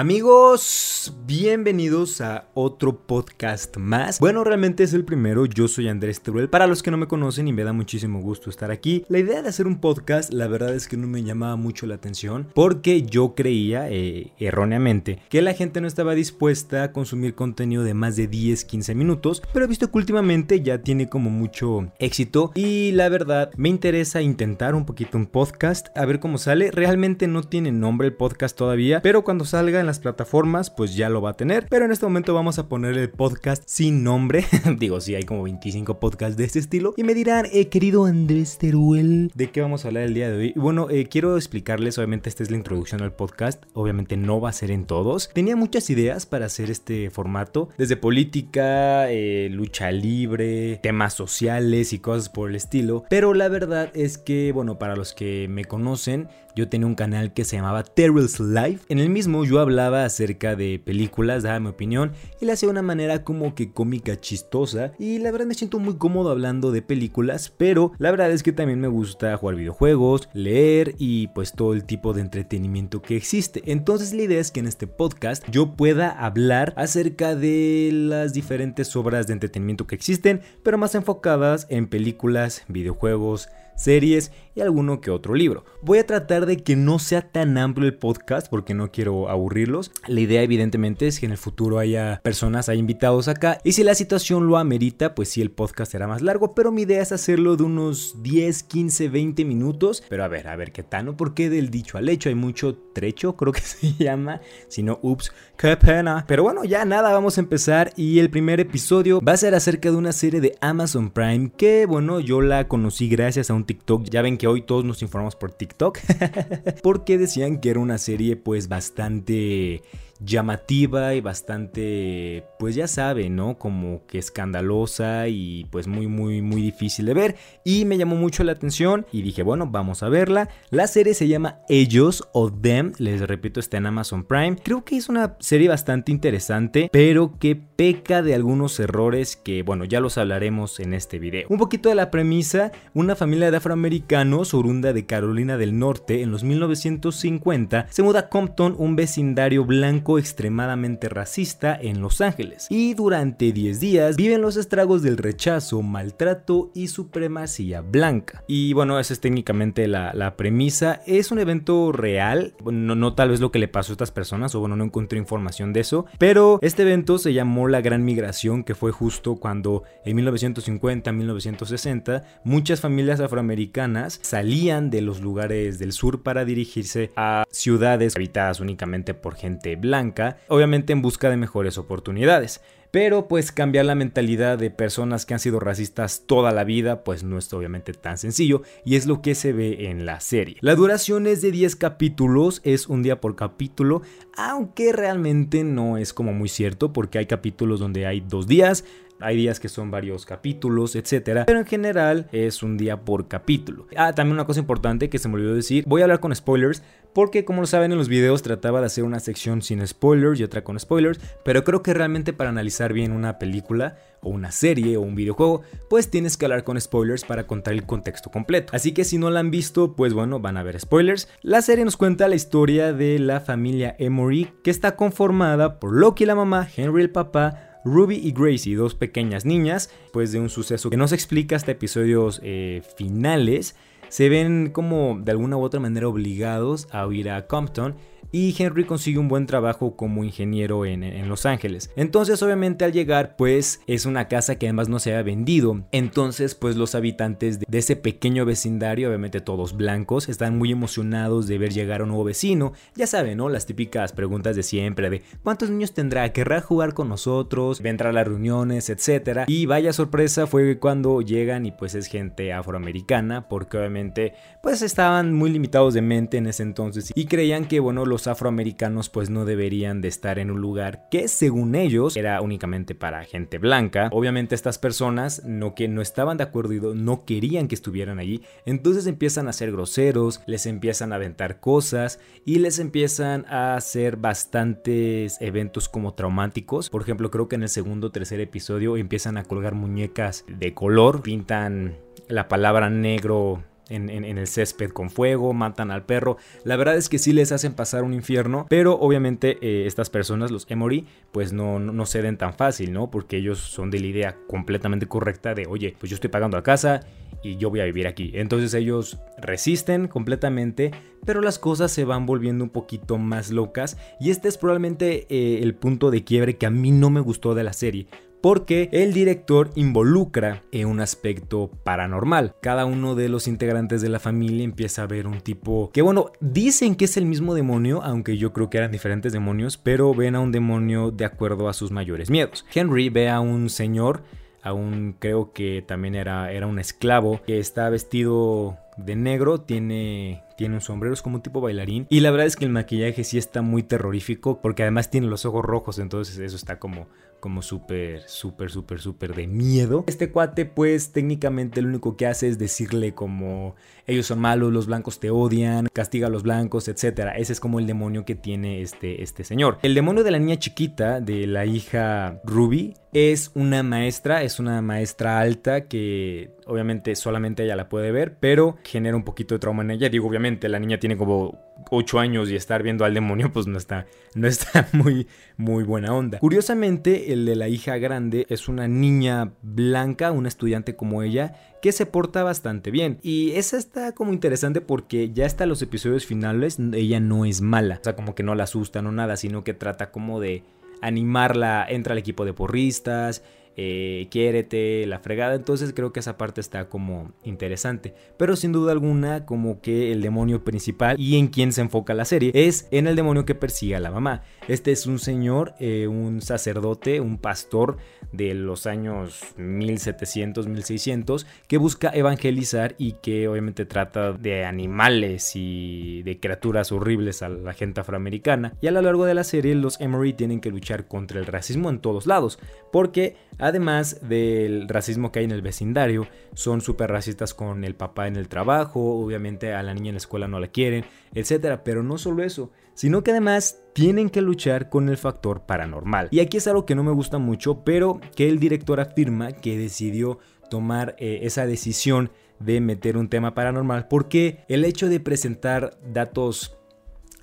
Amigos, 0.00 1.12
bienvenidos 1.26 2.22
a 2.22 2.48
otro 2.54 3.06
podcast 3.06 3.76
más. 3.76 4.18
Bueno, 4.18 4.44
realmente 4.44 4.82
es 4.82 4.94
el 4.94 5.04
primero, 5.04 5.44
yo 5.44 5.68
soy 5.68 5.88
Andrés 5.88 6.22
Teruel. 6.22 6.48
Para 6.48 6.66
los 6.66 6.82
que 6.82 6.90
no 6.90 6.96
me 6.96 7.06
conocen 7.06 7.48
y 7.48 7.52
me 7.52 7.64
da 7.64 7.74
muchísimo 7.74 8.22
gusto 8.22 8.48
estar 8.48 8.70
aquí, 8.70 9.04
la 9.10 9.18
idea 9.18 9.42
de 9.42 9.50
hacer 9.50 9.66
un 9.66 9.78
podcast, 9.78 10.32
la 10.32 10.48
verdad 10.48 10.74
es 10.74 10.88
que 10.88 10.96
no 10.96 11.06
me 11.06 11.22
llamaba 11.22 11.56
mucho 11.56 11.84
la 11.84 11.96
atención 11.96 12.48
porque 12.54 13.02
yo 13.02 13.34
creía, 13.34 13.90
eh, 13.90 14.32
erróneamente, 14.38 15.18
que 15.28 15.42
la 15.42 15.52
gente 15.52 15.82
no 15.82 15.86
estaba 15.86 16.14
dispuesta 16.14 16.82
a 16.82 16.92
consumir 16.92 17.34
contenido 17.34 17.84
de 17.84 17.92
más 17.92 18.16
de 18.16 18.30
10-15 18.30 18.94
minutos, 18.94 19.42
pero 19.52 19.66
he 19.66 19.68
visto 19.68 19.90
que 19.90 19.98
últimamente 19.98 20.62
ya 20.62 20.78
tiene 20.78 21.10
como 21.10 21.28
mucho 21.28 21.92
éxito 21.98 22.52
y 22.54 22.92
la 22.92 23.10
verdad 23.10 23.50
me 23.58 23.68
interesa 23.68 24.22
intentar 24.22 24.74
un 24.74 24.86
poquito 24.86 25.18
un 25.18 25.26
podcast, 25.26 25.88
a 25.94 26.06
ver 26.06 26.20
cómo 26.20 26.38
sale. 26.38 26.70
Realmente 26.70 27.26
no 27.26 27.42
tiene 27.42 27.70
nombre 27.70 28.08
el 28.08 28.14
podcast 28.14 28.56
todavía, 28.56 29.02
pero 29.02 29.24
cuando 29.24 29.44
salga 29.44 29.78
en 29.78 29.89
las 29.90 29.98
plataformas, 29.98 30.70
pues 30.70 30.94
ya 30.94 31.08
lo 31.08 31.20
va 31.20 31.30
a 31.30 31.36
tener. 31.36 31.66
Pero 31.68 31.84
en 31.84 31.90
este 31.90 32.06
momento 32.06 32.32
vamos 32.32 32.60
a 32.60 32.68
poner 32.68 32.96
el 32.96 33.10
podcast 33.10 33.64
sin 33.66 34.04
nombre. 34.04 34.44
Digo, 34.78 35.00
sí, 35.00 35.16
hay 35.16 35.24
como 35.24 35.42
25 35.42 35.98
podcasts 35.98 36.36
de 36.36 36.44
este 36.44 36.60
estilo. 36.60 36.94
Y 36.96 37.02
me 37.02 37.12
dirán, 37.12 37.46
eh, 37.52 37.68
querido 37.68 38.04
Andrés 38.04 38.56
Teruel, 38.58 39.32
¿de 39.34 39.50
qué 39.50 39.60
vamos 39.60 39.84
a 39.84 39.88
hablar 39.88 40.04
el 40.04 40.14
día 40.14 40.30
de 40.30 40.36
hoy? 40.36 40.52
Bueno, 40.54 40.88
eh, 40.90 41.06
quiero 41.06 41.36
explicarles, 41.36 41.98
obviamente 41.98 42.28
esta 42.28 42.44
es 42.44 42.52
la 42.52 42.56
introducción 42.56 43.02
al 43.02 43.12
podcast. 43.12 43.64
Obviamente 43.74 44.16
no 44.16 44.40
va 44.40 44.50
a 44.50 44.52
ser 44.52 44.70
en 44.70 44.84
todos. 44.84 45.28
Tenía 45.34 45.56
muchas 45.56 45.90
ideas 45.90 46.24
para 46.24 46.46
hacer 46.46 46.70
este 46.70 47.10
formato. 47.10 47.70
Desde 47.76 47.96
política, 47.96 49.10
eh, 49.10 49.48
lucha 49.50 49.90
libre, 49.90 50.78
temas 50.84 51.14
sociales 51.14 51.92
y 51.92 51.98
cosas 51.98 52.28
por 52.28 52.48
el 52.48 52.54
estilo. 52.54 53.02
Pero 53.10 53.34
la 53.34 53.48
verdad 53.48 53.90
es 53.94 54.18
que, 54.18 54.52
bueno, 54.52 54.78
para 54.78 54.94
los 54.94 55.14
que 55.14 55.48
me 55.48 55.64
conocen, 55.64 56.28
yo 56.56 56.68
tenía 56.68 56.86
un 56.86 56.94
canal 56.94 57.32
que 57.32 57.44
se 57.44 57.56
llamaba 57.56 57.84
Terrell's 57.84 58.40
Life. 58.40 58.84
En 58.88 58.98
el 58.98 59.10
mismo 59.10 59.44
yo 59.44 59.60
hablaba 59.60 60.04
acerca 60.04 60.56
de 60.56 60.78
películas, 60.78 61.42
daba 61.42 61.60
mi 61.60 61.68
opinión 61.68 62.12
y 62.40 62.46
la 62.46 62.54
hacía 62.54 62.68
de 62.68 62.72
una 62.72 62.82
manera 62.82 63.24
como 63.24 63.54
que 63.54 63.72
cómica 63.72 64.20
chistosa. 64.20 64.92
Y 64.98 65.18
la 65.18 65.30
verdad 65.30 65.46
me 65.46 65.54
siento 65.54 65.78
muy 65.78 65.96
cómodo 65.96 66.30
hablando 66.30 66.70
de 66.72 66.82
películas, 66.82 67.52
pero 67.56 67.92
la 67.98 68.10
verdad 68.10 68.30
es 68.30 68.42
que 68.42 68.52
también 68.52 68.80
me 68.80 68.88
gusta 68.88 69.36
jugar 69.36 69.56
videojuegos, 69.56 70.28
leer 70.32 70.94
y 70.98 71.28
pues 71.28 71.52
todo 71.52 71.72
el 71.72 71.84
tipo 71.84 72.12
de 72.12 72.22
entretenimiento 72.22 73.02
que 73.02 73.16
existe. 73.16 73.62
Entonces 73.66 74.12
la 74.12 74.22
idea 74.22 74.40
es 74.40 74.50
que 74.50 74.60
en 74.60 74.66
este 74.66 74.86
podcast 74.86 75.44
yo 75.50 75.74
pueda 75.74 76.10
hablar 76.10 76.72
acerca 76.76 77.34
de 77.34 77.90
las 77.92 78.32
diferentes 78.32 78.94
obras 78.96 79.26
de 79.26 79.34
entretenimiento 79.34 79.86
que 79.86 79.94
existen, 79.94 80.40
pero 80.62 80.78
más 80.78 80.94
enfocadas 80.94 81.66
en 81.70 81.86
películas, 81.86 82.64
videojuegos, 82.68 83.48
series 83.82 84.32
y 84.54 84.60
alguno 84.60 85.00
que 85.00 85.10
otro 85.10 85.34
libro. 85.34 85.64
Voy 85.82 85.98
a 85.98 86.06
tratar 86.06 86.46
de 86.46 86.58
que 86.58 86.76
no 86.76 86.98
sea 86.98 87.22
tan 87.22 87.56
amplio 87.56 87.86
el 87.86 87.94
podcast 87.94 88.48
porque 88.48 88.74
no 88.74 88.90
quiero 88.90 89.28
aburrirlos. 89.28 89.92
La 90.06 90.20
idea 90.20 90.42
evidentemente 90.42 91.06
es 91.06 91.20
que 91.20 91.26
en 91.26 91.32
el 91.32 91.38
futuro 91.38 91.78
haya 91.78 92.20
personas, 92.22 92.68
haya 92.68 92.80
invitados 92.80 93.28
acá 93.28 93.58
y 93.64 93.72
si 93.72 93.84
la 93.84 93.94
situación 93.94 94.46
lo 94.46 94.58
amerita, 94.58 95.14
pues 95.14 95.30
sí 95.30 95.40
el 95.40 95.50
podcast 95.50 95.92
será 95.92 96.06
más 96.06 96.22
largo, 96.22 96.54
pero 96.54 96.72
mi 96.72 96.82
idea 96.82 97.02
es 97.02 97.12
hacerlo 97.12 97.56
de 97.56 97.64
unos 97.64 98.22
10, 98.22 98.62
15, 98.64 99.08
20 99.08 99.44
minutos. 99.44 100.02
Pero 100.08 100.24
a 100.24 100.28
ver, 100.28 100.48
a 100.48 100.56
ver 100.56 100.72
qué 100.72 100.82
tal, 100.82 101.06
¿no? 101.06 101.16
Porque 101.16 101.50
del 101.50 101.70
dicho 101.70 101.98
al 101.98 102.08
hecho 102.08 102.28
hay 102.28 102.34
mucho 102.34 102.76
trecho, 102.92 103.36
creo 103.36 103.52
que 103.52 103.60
se 103.60 103.94
llama. 103.94 104.40
Si 104.68 104.82
no, 104.82 104.98
ups, 105.02 105.32
qué 105.56 105.76
pena. 105.76 106.24
Pero 106.26 106.42
bueno, 106.42 106.64
ya 106.64 106.84
nada, 106.84 107.12
vamos 107.12 107.38
a 107.38 107.40
empezar 107.40 107.92
y 107.96 108.18
el 108.18 108.30
primer 108.30 108.60
episodio 108.60 109.20
va 109.20 109.32
a 109.32 109.36
ser 109.36 109.54
acerca 109.54 109.90
de 109.90 109.96
una 109.96 110.12
serie 110.12 110.40
de 110.40 110.56
Amazon 110.60 111.10
Prime 111.10 111.52
que, 111.56 111.86
bueno, 111.86 112.20
yo 112.20 112.40
la 112.40 112.68
conocí 112.68 113.08
gracias 113.08 113.50
a 113.50 113.54
un 113.54 113.64
TikTok. 113.70 114.08
Ya 114.10 114.20
ven 114.20 114.36
que 114.36 114.48
hoy 114.48 114.62
todos 114.62 114.84
nos 114.84 115.00
informamos 115.00 115.36
por 115.36 115.52
TikTok. 115.52 115.98
porque 116.82 117.18
decían 117.18 117.60
que 117.60 117.70
era 117.70 117.78
una 117.78 117.98
serie 117.98 118.34
pues 118.34 118.66
bastante 118.68 119.82
llamativa 120.20 121.14
y 121.14 121.20
bastante, 121.20 122.44
pues 122.58 122.74
ya 122.74 122.88
sabe, 122.88 123.28
¿no? 123.28 123.58
Como 123.58 124.06
que 124.06 124.18
escandalosa 124.18 125.28
y 125.28 125.66
pues 125.70 125.86
muy, 125.86 126.06
muy, 126.06 126.42
muy 126.42 126.62
difícil 126.62 127.06
de 127.06 127.14
ver. 127.14 127.36
Y 127.64 127.84
me 127.84 127.98
llamó 127.98 128.16
mucho 128.16 128.44
la 128.44 128.52
atención 128.52 129.06
y 129.12 129.22
dije, 129.22 129.42
bueno, 129.42 129.66
vamos 129.66 130.02
a 130.02 130.08
verla. 130.08 130.48
La 130.70 130.86
serie 130.86 131.14
se 131.14 131.28
llama 131.28 131.60
Ellos 131.68 132.28
o 132.32 132.52
Them, 132.52 132.92
les 132.98 133.20
repito, 133.20 133.60
está 133.60 133.78
en 133.78 133.86
Amazon 133.86 134.24
Prime. 134.24 134.56
Creo 134.62 134.84
que 134.84 134.96
es 134.96 135.08
una 135.08 135.36
serie 135.40 135.68
bastante 135.68 136.12
interesante, 136.12 136.88
pero 136.92 137.38
que 137.38 137.56
peca 137.56 138.22
de 138.22 138.34
algunos 138.34 138.78
errores 138.80 139.36
que, 139.36 139.62
bueno, 139.62 139.84
ya 139.84 140.00
los 140.00 140.18
hablaremos 140.18 140.80
en 140.80 140.94
este 140.94 141.18
video. 141.18 141.46
Un 141.48 141.58
poquito 141.58 141.88
de 141.88 141.94
la 141.94 142.10
premisa, 142.10 142.72
una 142.94 143.16
familia 143.16 143.50
de 143.50 143.56
afroamericanos 143.56 144.54
orunda 144.54 144.92
de 144.92 145.06
Carolina 145.06 145.56
del 145.56 145.78
Norte 145.78 146.22
en 146.22 146.30
los 146.30 146.44
1950 146.44 147.86
se 147.90 148.02
muda 148.02 148.20
a 148.20 148.28
Compton, 148.28 148.74
un 148.78 148.96
vecindario 148.96 149.64
blanco 149.64 150.09
extremadamente 150.18 151.08
racista 151.08 151.78
en 151.80 152.00
Los 152.00 152.20
Ángeles 152.20 152.66
y 152.70 152.94
durante 152.94 153.52
10 153.52 153.80
días 153.80 154.16
viven 154.16 154.42
los 154.42 154.56
estragos 154.56 155.02
del 155.02 155.16
rechazo, 155.16 155.82
maltrato 155.82 156.70
y 156.74 156.88
supremacía 156.88 157.80
blanca. 157.80 158.44
Y 158.46 158.72
bueno, 158.72 158.98
esa 158.98 159.12
es 159.12 159.20
técnicamente 159.20 159.86
la, 159.88 160.34
premisa. 160.36 161.02
Es 161.06 161.32
un 161.32 161.38
evento 161.38 161.92
real, 161.92 162.54
no, 162.64 162.94
no 162.94 163.14
tal 163.14 163.30
vez 163.30 163.40
lo 163.40 163.50
que 163.50 163.58
le 163.58 163.68
pasó 163.68 163.92
a 163.92 163.94
estas 163.94 164.10
personas, 164.10 164.54
o 164.54 164.60
bueno, 164.60 164.76
no 164.76 164.84
encontré 164.84 165.18
información 165.18 165.72
de 165.72 165.80
eso, 165.80 166.06
pero 166.18 166.58
este 166.62 166.82
evento 166.82 167.18
se 167.18 167.32
llamó 167.32 167.68
la 167.68 167.80
Gran 167.80 168.04
Migración, 168.04 168.64
que 168.64 168.74
fue 168.74 168.92
justo 168.92 169.36
cuando 169.36 169.84
en 170.04 170.18
1950-1960 170.18 172.22
muchas 172.44 172.80
familias 172.80 173.20
afroamericanas 173.20 174.20
salían 174.22 174.90
de 174.90 175.02
los 175.02 175.20
lugares 175.20 175.78
del 175.78 175.92
sur 175.92 176.22
para 176.22 176.44
dirigirse 176.44 177.10
a 177.16 177.44
ciudades 177.50 178.16
habitadas 178.16 178.60
únicamente 178.60 179.14
por 179.14 179.34
gente 179.34 179.76
blanca 179.76 179.99
obviamente 180.48 180.92
en 180.92 181.02
busca 181.02 181.30
de 181.30 181.36
mejores 181.36 181.78
oportunidades. 181.78 182.60
Pero 182.90 183.28
pues 183.28 183.52
cambiar 183.52 183.84
la 183.84 183.94
mentalidad 183.94 184.58
de 184.58 184.70
personas 184.70 185.24
que 185.24 185.34
han 185.34 185.40
sido 185.40 185.60
racistas 185.60 186.24
toda 186.26 186.50
la 186.50 186.64
vida 186.64 187.04
pues 187.04 187.22
no 187.22 187.38
es 187.38 187.52
obviamente 187.52 187.92
tan 187.92 188.18
sencillo 188.18 188.62
y 188.84 188.96
es 188.96 189.06
lo 189.06 189.22
que 189.22 189.36
se 189.36 189.52
ve 189.52 189.90
en 189.90 190.06
la 190.06 190.18
serie. 190.18 190.56
La 190.60 190.74
duración 190.74 191.28
es 191.28 191.40
de 191.40 191.52
10 191.52 191.76
capítulos, 191.76 192.60
es 192.64 192.88
un 192.88 193.04
día 193.04 193.20
por 193.20 193.36
capítulo, 193.36 194.02
aunque 194.36 194.92
realmente 194.92 195.62
no 195.62 195.98
es 195.98 196.12
como 196.12 196.32
muy 196.32 196.48
cierto 196.48 196.92
porque 196.92 197.18
hay 197.18 197.26
capítulos 197.26 197.78
donde 197.78 198.06
hay 198.06 198.22
dos 198.22 198.48
días, 198.48 198.84
hay 199.20 199.36
días 199.36 199.60
que 199.60 199.68
son 199.68 199.90
varios 199.90 200.26
capítulos, 200.26 200.96
etcétera. 200.96 201.46
Pero 201.46 201.58
en 201.58 201.66
general 201.66 202.28
es 202.32 202.62
un 202.62 202.76
día 202.76 203.00
por 203.00 203.28
capítulo. 203.28 203.86
Ah, 203.96 204.12
también 204.12 204.34
una 204.34 204.46
cosa 204.46 204.60
importante 204.60 205.08
que 205.08 205.18
se 205.18 205.28
me 205.28 205.34
olvidó 205.34 205.54
decir. 205.54 205.84
Voy 205.86 206.00
a 206.00 206.04
hablar 206.04 206.20
con 206.20 206.34
spoilers. 206.34 206.82
Porque 207.12 207.44
como 207.44 207.60
lo 207.60 207.66
saben 207.66 207.90
en 207.90 207.98
los 207.98 208.08
videos 208.08 208.42
trataba 208.42 208.78
de 208.78 208.86
hacer 208.86 209.02
una 209.02 209.18
sección 209.18 209.62
sin 209.62 209.84
spoilers 209.84 210.38
y 210.38 210.44
otra 210.44 210.62
con 210.62 210.78
spoilers. 210.78 211.20
Pero 211.44 211.64
creo 211.64 211.82
que 211.82 211.92
realmente 211.92 212.32
para 212.32 212.50
analizar 212.50 212.92
bien 212.92 213.12
una 213.12 213.38
película 213.38 213.96
o 214.22 214.28
una 214.28 214.52
serie 214.52 214.96
o 214.96 215.00
un 215.00 215.14
videojuego, 215.14 215.62
pues 215.88 216.10
tienes 216.10 216.36
que 216.36 216.44
hablar 216.44 216.62
con 216.62 216.80
spoilers 216.80 217.24
para 217.24 217.46
contar 217.46 217.74
el 217.74 217.84
contexto 217.84 218.30
completo. 218.30 218.72
Así 218.76 218.92
que 218.92 219.04
si 219.04 219.18
no 219.18 219.30
la 219.30 219.40
han 219.40 219.50
visto, 219.50 219.96
pues 219.96 220.12
bueno, 220.12 220.40
van 220.40 220.56
a 220.56 220.62
ver 220.62 220.78
spoilers. 220.78 221.28
La 221.42 221.62
serie 221.62 221.84
nos 221.84 221.96
cuenta 221.96 222.28
la 222.28 222.36
historia 222.36 222.92
de 222.92 223.18
la 223.18 223.40
familia 223.40 223.96
Emory 223.98 224.52
que 224.62 224.70
está 224.70 224.94
conformada 224.94 225.80
por 225.80 225.96
Loki 225.96 226.26
la 226.26 226.34
mamá, 226.34 226.68
Henry 226.76 227.02
el 227.02 227.10
papá, 227.10 227.69
Ruby 227.84 228.16
y 228.16 228.32
Gracie, 228.32 228.76
dos 228.76 228.94
pequeñas 228.94 229.44
niñas, 229.44 229.90
pues 230.12 230.32
de 230.32 230.40
un 230.40 230.48
suceso 230.48 230.90
que 230.90 230.96
no 230.96 231.08
se 231.08 231.14
explica 231.14 231.56
hasta 231.56 231.72
episodios 231.72 232.40
eh, 232.42 232.82
finales, 232.96 233.76
se 234.08 234.28
ven 234.28 234.70
como 234.70 235.18
de 235.22 235.32
alguna 235.32 235.56
u 235.56 235.62
otra 235.62 235.80
manera 235.80 236.08
obligados 236.08 236.88
a 236.90 237.06
huir 237.06 237.30
a 237.30 237.46
Compton 237.46 237.94
y 238.32 238.54
Henry 238.58 238.84
consigue 238.84 239.18
un 239.18 239.28
buen 239.28 239.46
trabajo 239.46 239.96
como 239.96 240.24
ingeniero 240.24 240.86
en, 240.86 241.00
Los 241.28 241.46
Ángeles. 241.46 241.90
Entonces 241.96 242.42
obviamente 242.42 242.84
al 242.84 242.92
llegar 242.92 243.36
pues 243.36 243.80
es 243.86 244.06
una 244.06 244.28
casa 244.28 244.56
que 244.56 244.66
además 244.66 244.88
no 244.88 244.98
se 244.98 245.10
había 245.10 245.22
vendido. 245.22 245.82
Entonces 245.92 246.54
pues 246.54 246.76
los 246.76 246.94
habitantes 246.94 247.60
de, 247.60 247.66
ese 247.78 247.96
pequeño 247.96 248.44
vecindario, 248.44 249.08
obviamente 249.08 249.40
todos 249.40 249.76
blancos, 249.76 250.28
están 250.28 250.58
muy 250.58 250.72
emocionados 250.72 251.46
de 251.46 251.58
ver 251.58 251.72
llegar 251.72 252.00
a 252.00 252.04
un 252.04 252.10
nuevo 252.10 252.24
vecino. 252.24 252.72
Ya 252.94 253.06
saben, 253.06 253.38
¿no? 253.38 253.48
Las 253.48 253.66
típicas 253.66 254.12
preguntas 254.12 254.56
de 254.56 254.62
siempre 254.62 255.10
de 255.10 255.22
¿cuántos 255.42 255.70
niños 255.70 255.92
tendrá? 255.92 256.32
¿Querrá 256.32 256.60
jugar 256.60 256.94
con 256.94 257.08
nosotros? 257.08 257.80
¿Vendrá 257.80 258.10
a 258.10 258.12
las 258.12 258.26
reuniones? 258.26 258.90
Etcétera. 258.90 259.44
Y 259.46 259.66
vaya 259.66 259.92
sorpresa 259.92 260.46
fue 260.46 260.78
cuando 260.78 261.20
llegan 261.20 261.66
y 261.66 261.72
pues 261.72 261.94
es 261.94 262.06
gente 262.06 262.52
afroamericana 262.52 263.48
porque 263.48 263.78
obviamente 263.78 264.34
pues 264.62 264.82
estaban 264.82 265.34
muy 265.34 265.50
limitados 265.50 265.94
de 265.94 266.02
mente 266.02 266.36
en 266.36 266.46
ese 266.46 266.62
entonces 266.62 267.12
y 267.14 267.26
creían 267.26 267.66
que 267.66 267.80
bueno 267.80 268.04
los 268.06 268.19
afroamericanos 268.26 269.08
pues 269.08 269.30
no 269.30 269.44
deberían 269.44 270.00
de 270.00 270.08
estar 270.08 270.38
en 270.38 270.50
un 270.50 270.60
lugar 270.60 271.08
que 271.10 271.28
según 271.28 271.74
ellos 271.74 272.16
era 272.16 272.40
únicamente 272.40 272.94
para 272.94 273.24
gente 273.24 273.58
blanca. 273.58 274.08
Obviamente 274.12 274.54
estas 274.54 274.78
personas 274.78 275.44
no 275.44 275.74
que 275.74 275.88
no 275.88 276.02
estaban 276.02 276.36
de 276.36 276.44
acuerdo 276.44 276.72
y 276.72 276.80
no 276.80 277.24
querían 277.24 277.68
que 277.68 277.74
estuvieran 277.74 278.18
allí, 278.18 278.42
entonces 278.64 279.06
empiezan 279.06 279.48
a 279.48 279.52
ser 279.52 279.72
groseros, 279.72 280.40
les 280.46 280.66
empiezan 280.66 281.12
a 281.12 281.16
aventar 281.16 281.60
cosas 281.60 282.20
y 282.44 282.58
les 282.58 282.78
empiezan 282.78 283.46
a 283.46 283.76
hacer 283.76 284.16
bastantes 284.16 285.40
eventos 285.40 285.88
como 285.88 286.14
traumáticos. 286.14 286.90
Por 286.90 287.02
ejemplo, 287.02 287.30
creo 287.30 287.48
que 287.48 287.56
en 287.56 287.62
el 287.62 287.68
segundo 287.68 288.08
o 288.08 288.10
tercer 288.10 288.40
episodio 288.40 288.96
empiezan 288.96 289.36
a 289.36 289.44
colgar 289.44 289.74
muñecas 289.74 290.44
de 290.48 290.74
color, 290.74 291.22
pintan 291.22 291.96
la 292.28 292.48
palabra 292.48 292.90
negro 292.90 293.62
en, 293.90 294.24
el 294.24 294.46
césped 294.46 294.90
con 294.90 295.10
fuego, 295.10 295.52
matan 295.52 295.90
al 295.90 296.04
perro. 296.04 296.36
La 296.64 296.76
verdad 296.76 296.96
es 296.96 297.08
que 297.08 297.18
sí 297.18 297.32
les 297.32 297.52
hacen 297.52 297.74
pasar 297.74 298.02
un 298.04 298.14
infierno, 298.14 298.66
pero 298.68 298.94
obviamente 298.94 299.58
eh, 299.60 299.86
estas 299.86 300.10
personas, 300.10 300.50
los 300.50 300.66
Emory, 300.70 301.06
pues 301.32 301.52
no, 301.52 301.78
no, 301.78 302.06
ceden 302.06 302.36
tan 302.36 302.54
fácil, 302.54 302.92
¿no? 302.92 303.10
Porque 303.10 303.36
ellos 303.36 303.58
son 303.58 303.90
de 303.90 304.00
la 304.00 304.06
idea 304.06 304.36
completamente 304.48 305.06
correcta 305.06 305.54
de, 305.54 305.66
oye, 305.66 305.94
pues 305.98 306.10
yo 306.10 306.14
estoy 306.14 306.30
pagando 306.30 306.56
a 306.56 306.62
casa 306.62 307.00
y 307.42 307.56
yo 307.56 307.70
voy 307.70 307.80
a 307.80 307.84
vivir 307.84 308.06
aquí. 308.06 308.32
Entonces 308.34 308.74
ellos 308.74 309.18
resisten 309.38 310.08
completamente, 310.08 310.90
pero 311.24 311.40
las 311.40 311.58
cosas 311.58 311.90
se 311.90 312.04
van 312.04 312.26
volviendo 312.26 312.64
un 312.64 312.70
poquito 312.70 313.18
más 313.18 313.50
locas 313.50 313.96
y 314.20 314.30
este 314.30 314.48
es 314.48 314.58
probablemente 314.58 315.26
eh, 315.28 315.62
el 315.62 315.74
punto 315.74 316.10
de 316.10 316.24
quiebre 316.24 316.56
que 316.56 316.66
a 316.66 316.70
mí 316.70 316.90
no 316.90 317.10
me 317.10 317.20
gustó 317.20 317.54
de 317.54 317.64
la 317.64 317.72
serie 317.72 318.06
porque 318.40 318.88
el 318.92 319.12
director 319.12 319.70
involucra 319.74 320.62
en 320.72 320.88
un 320.88 321.00
aspecto 321.00 321.70
paranormal. 321.84 322.54
Cada 322.62 322.84
uno 322.84 323.14
de 323.14 323.28
los 323.28 323.48
integrantes 323.48 324.00
de 324.02 324.08
la 324.08 324.20
familia 324.20 324.64
empieza 324.64 325.02
a 325.02 325.06
ver 325.06 325.26
un 325.26 325.40
tipo 325.40 325.90
que 325.92 326.02
bueno, 326.02 326.32
dicen 326.40 326.94
que 326.94 327.04
es 327.04 327.16
el 327.16 327.26
mismo 327.26 327.54
demonio, 327.54 328.02
aunque 328.02 328.36
yo 328.36 328.52
creo 328.52 328.70
que 328.70 328.78
eran 328.78 328.92
diferentes 328.92 329.32
demonios, 329.32 329.76
pero 329.76 330.14
ven 330.14 330.34
a 330.34 330.40
un 330.40 330.52
demonio 330.52 331.10
de 331.10 331.24
acuerdo 331.24 331.68
a 331.68 331.72
sus 331.72 331.90
mayores 331.90 332.30
miedos. 332.30 332.64
Henry 332.74 333.08
ve 333.08 333.28
a 333.28 333.40
un 333.40 333.68
señor 333.68 334.22
aún 334.62 335.16
creo 335.18 335.52
que 335.52 335.82
también 335.86 336.14
era, 336.14 336.52
era 336.52 336.66
un 336.66 336.78
esclavo 336.78 337.40
que 337.46 337.58
está 337.58 337.88
vestido 337.88 338.78
de 338.96 339.16
negro, 339.16 339.60
tiene, 339.60 340.42
tiene 340.56 340.74
un 340.74 340.80
sombrero, 340.80 341.14
es 341.14 341.22
como 341.22 341.36
un 341.36 341.42
tipo 341.42 341.60
bailarín. 341.60 342.06
Y 342.10 342.20
la 342.20 342.30
verdad 342.30 342.46
es 342.46 342.56
que 342.56 342.64
el 342.64 342.70
maquillaje 342.70 343.24
sí 343.24 343.38
está 343.38 343.62
muy 343.62 343.82
terrorífico 343.82 344.60
porque 344.60 344.82
además 344.82 345.10
tiene 345.10 345.28
los 345.28 345.44
ojos 345.44 345.64
rojos, 345.64 345.98
entonces 345.98 346.38
eso 346.38 346.56
está 346.56 346.78
como 346.78 347.08
como 347.40 347.62
súper, 347.62 348.22
súper, 348.28 348.70
súper, 348.70 349.00
súper 349.00 349.34
de 349.34 349.46
miedo. 349.46 350.04
Este 350.06 350.30
cuate 350.30 350.66
pues 350.66 351.12
técnicamente 351.12 351.82
lo 351.82 351.88
único 351.88 352.16
que 352.16 352.26
hace 352.26 352.48
es 352.48 352.58
decirle 352.58 353.14
como 353.14 353.74
ellos 354.06 354.26
son 354.26 354.40
malos, 354.40 354.72
los 354.72 354.86
blancos 354.86 355.20
te 355.20 355.30
odian, 355.30 355.88
castiga 355.92 356.26
a 356.26 356.30
los 356.30 356.42
blancos, 356.42 356.88
etc. 356.88 357.30
Ese 357.36 357.52
es 357.52 357.60
como 357.60 357.78
el 357.78 357.86
demonio 357.86 358.24
que 358.24 358.34
tiene 358.34 358.82
este, 358.82 359.22
este 359.22 359.44
señor. 359.44 359.78
El 359.82 359.94
demonio 359.94 360.24
de 360.24 360.30
la 360.30 360.38
niña 360.38 360.58
chiquita, 360.58 361.20
de 361.20 361.46
la 361.46 361.64
hija 361.66 362.40
Ruby, 362.44 362.94
es 363.12 363.50
una 363.54 363.82
maestra, 363.82 364.42
es 364.42 364.60
una 364.60 364.80
maestra 364.82 365.40
alta 365.40 365.86
que 365.88 366.50
obviamente 366.66 367.16
solamente 367.16 367.64
ella 367.64 367.74
la 367.74 367.88
puede 367.88 368.12
ver, 368.12 368.36
pero 368.38 368.76
genera 368.84 369.16
un 369.16 369.24
poquito 369.24 369.54
de 369.54 369.58
trauma 369.58 369.82
en 369.82 369.90
ella. 369.90 370.08
Digo, 370.08 370.28
obviamente 370.28 370.68
la 370.68 370.78
niña 370.78 370.98
tiene 370.98 371.16
como 371.16 371.58
8 371.90 372.18
años 372.20 372.50
y 372.50 372.56
estar 372.56 372.82
viendo 372.82 373.04
al 373.04 373.14
demonio 373.14 373.50
pues 373.52 373.66
no 373.66 373.78
está, 373.78 374.06
no 374.34 374.46
está 374.46 374.88
muy, 374.92 375.26
muy 375.56 375.82
buena 375.82 376.14
onda. 376.14 376.38
Curiosamente, 376.38 377.32
el 377.32 377.46
de 377.46 377.56
la 377.56 377.68
hija 377.68 377.98
grande 377.98 378.46
es 378.48 378.68
una 378.68 378.86
niña 378.86 379.52
blanca, 379.62 380.30
una 380.30 380.48
estudiante 380.48 380.94
como 380.94 381.22
ella, 381.22 381.54
que 381.82 381.90
se 381.90 382.06
porta 382.06 382.44
bastante 382.44 382.92
bien. 382.92 383.18
Y 383.22 383.52
esa 383.52 383.76
está 383.76 384.12
como 384.12 384.32
interesante 384.32 384.80
porque 384.80 385.32
ya 385.32 385.46
hasta 385.46 385.66
los 385.66 385.82
episodios 385.82 386.26
finales 386.26 386.78
ella 386.92 387.18
no 387.18 387.44
es 387.44 387.60
mala. 387.60 387.98
O 388.00 388.04
sea, 388.04 388.14
como 388.14 388.36
que 388.36 388.44
no 388.44 388.54
la 388.54 388.64
asusta, 388.64 389.02
no 389.02 389.10
nada, 389.10 389.36
sino 389.36 389.64
que 389.64 389.74
trata 389.74 390.12
como 390.12 390.38
de 390.38 390.62
animarla, 391.00 391.86
entra 391.88 392.12
al 392.12 392.18
equipo 392.18 392.44
de 392.44 392.52
porristas, 392.52 393.42
eh, 393.82 394.28
quiérete, 394.30 395.06
la 395.06 395.20
fregada. 395.20 395.54
Entonces 395.54 395.94
creo 395.94 396.12
que 396.12 396.20
esa 396.20 396.36
parte 396.36 396.60
está 396.60 396.90
como 396.90 397.32
interesante. 397.44 398.12
Pero 398.36 398.54
sin 398.54 398.72
duda 398.72 398.92
alguna, 398.92 399.46
como 399.46 399.80
que 399.80 400.12
el 400.12 400.20
demonio 400.20 400.64
principal 400.64 401.18
y 401.18 401.38
en 401.38 401.48
quien 401.48 401.72
se 401.72 401.80
enfoca 401.80 402.12
la 402.12 402.26
serie 402.26 402.50
es 402.52 402.88
en 402.90 403.06
el 403.06 403.16
demonio 403.16 403.46
que 403.46 403.54
persigue 403.54 403.96
a 403.96 404.00
la 404.00 404.10
mamá. 404.10 404.42
Este 404.68 404.92
es 404.92 405.06
un 405.06 405.18
señor, 405.18 405.72
eh, 405.80 406.08
un 406.08 406.42
sacerdote, 406.42 407.22
un 407.22 407.38
pastor 407.38 407.96
de 408.32 408.52
los 408.52 408.86
años 408.86 409.40
1700, 409.56 410.66
1600, 410.66 411.46
que 411.66 411.78
busca 411.78 412.10
evangelizar 412.10 412.94
y 412.98 413.12
que 413.22 413.48
obviamente 413.48 413.86
trata 413.86 414.32
de 414.32 414.66
animales 414.66 415.52
y 415.54 416.22
de 416.22 416.38
criaturas 416.38 416.92
horribles 416.92 417.40
a 417.40 417.48
la 417.48 417.72
gente 417.72 418.02
afroamericana. 418.02 418.74
Y 418.82 418.88
a 418.88 418.90
lo 418.90 419.00
largo 419.00 419.24
de 419.24 419.32
la 419.32 419.44
serie, 419.44 419.74
los 419.74 419.98
Emory 420.02 420.34
tienen 420.34 420.60
que 420.60 420.70
luchar 420.70 421.08
contra 421.08 421.40
el 421.40 421.46
racismo 421.46 421.88
en 421.88 422.00
todos 422.00 422.26
lados, 422.26 422.58
porque 422.92 423.36
además 423.70 424.20
del 424.28 424.88
racismo 424.88 425.32
que 425.32 425.40
hay 425.40 425.46
en 425.46 425.50
el 425.50 425.62
vecindario, 425.62 426.28
son 426.54 426.80
súper 426.80 427.10
racistas 427.10 427.54
con 427.54 427.84
el 427.84 427.94
papá 427.94 428.28
en 428.28 428.36
el 428.36 428.48
trabajo, 428.48 429.00
obviamente 429.20 429.72
a 429.72 429.82
la 429.82 429.94
niña 429.94 430.10
en 430.10 430.14
la 430.14 430.18
escuela 430.18 430.46
no 430.46 430.60
la 430.60 430.68
quieren, 430.68 431.04
etc. 431.34 431.80
Pero 431.82 432.02
no 432.02 432.18
solo 432.18 432.42
eso, 432.42 432.70
sino 432.94 433.22
que 433.22 433.30
además 433.30 433.80
tienen 433.94 434.30
que 434.30 434.42
luchar 434.42 434.90
con 434.90 435.08
el 435.08 435.16
factor 435.16 435.62
paranormal. 435.62 436.28
Y 436.30 436.40
aquí 436.40 436.58
es 436.58 436.66
algo 436.66 436.86
que 436.86 436.94
no 436.94 437.02
me 437.02 437.12
gusta 437.12 437.38
mucho, 437.38 437.82
pero 437.84 438.20
que 438.36 438.48
el 438.48 438.58
director 438.58 439.00
afirma 439.00 439.52
que 439.52 439.78
decidió 439.78 440.38
tomar 440.70 441.16
eh, 441.18 441.40
esa 441.42 441.66
decisión 441.66 442.30
de 442.58 442.80
meter 442.80 443.16
un 443.16 443.28
tema 443.28 443.54
paranormal 443.54 444.06
porque 444.08 444.64
el 444.68 444.84
hecho 444.84 445.08
de 445.08 445.18
presentar 445.18 445.98
datos 446.12 446.79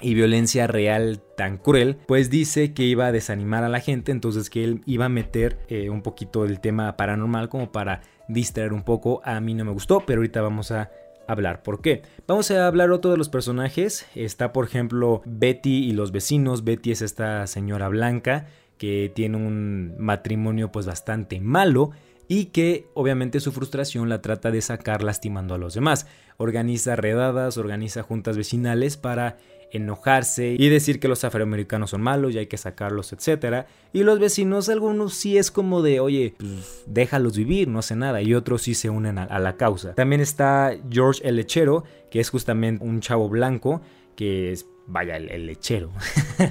y 0.02 0.14
violencia 0.14 0.68
real 0.68 1.22
tan 1.36 1.58
cruel, 1.58 1.98
pues 2.08 2.30
dice 2.30 2.74
que 2.74 2.84
iba 2.84 3.08
a 3.08 3.12
desanimar 3.12 3.64
a 3.64 3.70
la 3.70 3.80
gente, 3.80 4.12
entonces 4.12 4.50
que 4.50 4.64
él 4.64 4.82
iba 4.86 5.06
a 5.06 5.10
meter 5.10 5.60
eh, 5.68 5.90
un 5.90 6.02
poquito 6.02 6.46
el 6.46 6.60
tema 6.60 6.98
paranormal 6.98 7.50
como 7.50 7.72
para 7.72 8.02
distraer 8.28 8.74
un 8.74 8.84
poco. 8.84 9.22
A 9.24 9.40
mí 9.40 9.54
no 9.54 9.66
me 9.66 9.72
gustó, 9.72 10.04
pero 10.06 10.20
ahorita 10.20 10.42
vamos 10.42 10.72
a 10.72 10.92
hablar 11.28 11.62
por 11.64 11.82
qué. 11.82 12.04
Vamos 12.28 12.50
a 12.52 12.68
hablar 12.68 12.92
otro 12.92 13.12
de 13.12 13.18
los 13.18 13.30
personajes. 13.30 14.08
Está 14.16 14.54
por 14.54 14.66
ejemplo 14.66 15.22
Betty 15.26 15.86
y 15.86 15.92
los 15.92 16.12
vecinos. 16.12 16.64
Betty 16.64 16.92
es 16.92 17.02
esta 17.02 17.46
señora 17.48 17.90
blanca 17.90 18.48
que 18.78 19.12
tiene 19.14 19.38
un 19.38 19.96
matrimonio 19.98 20.72
pues 20.72 20.86
bastante 20.86 21.40
malo 21.42 21.92
y 22.28 22.46
que 22.46 22.88
obviamente 22.94 23.40
su 23.40 23.52
frustración 23.52 24.10
la 24.10 24.22
trata 24.22 24.52
de 24.52 24.62
sacar 24.62 25.04
lastimando 25.04 25.54
a 25.56 25.58
los 25.58 25.74
demás. 25.74 26.08
Organiza 26.38 26.96
redadas, 26.96 27.58
organiza 27.58 28.04
juntas 28.04 28.38
vecinales 28.38 28.98
para 28.98 29.38
enojarse 29.72 30.56
y 30.58 30.70
decir 30.70 31.00
que 31.00 31.08
los 31.08 31.24
afroamericanos 31.24 31.92
son 31.92 32.02
malos 32.02 32.34
y 32.34 32.38
hay 32.38 32.48
que 32.48 32.58
sacarlos, 32.58 33.14
etc. 33.14 33.66
Y 33.94 34.04
los 34.04 34.20
vecinos, 34.20 34.70
algunos 34.70 35.14
sí 35.14 35.38
es 35.38 35.52
como 35.52 35.82
de, 35.82 36.00
oye, 36.00 36.36
pues 36.38 36.84
déjalos 36.86 37.38
vivir, 37.38 37.68
no 37.68 37.80
hace 37.80 37.96
nada, 37.96 38.22
y 38.22 38.34
otros 38.34 38.64
sí 38.64 38.74
se 38.74 38.90
unen 38.90 39.18
a, 39.18 39.24
a 39.24 39.40
la 39.40 39.58
causa. 39.58 39.94
También 39.96 40.22
está 40.22 40.76
George 40.90 41.28
el 41.28 41.36
lechero, 41.36 41.84
que 42.10 42.20
es 42.20 42.30
justamente 42.30 42.84
un 42.84 43.02
chavo 43.02 43.30
blanco 43.30 43.82
que 44.18 44.52
es 44.52 44.66
vaya, 44.88 45.18
el, 45.18 45.46
lechero. 45.46 45.92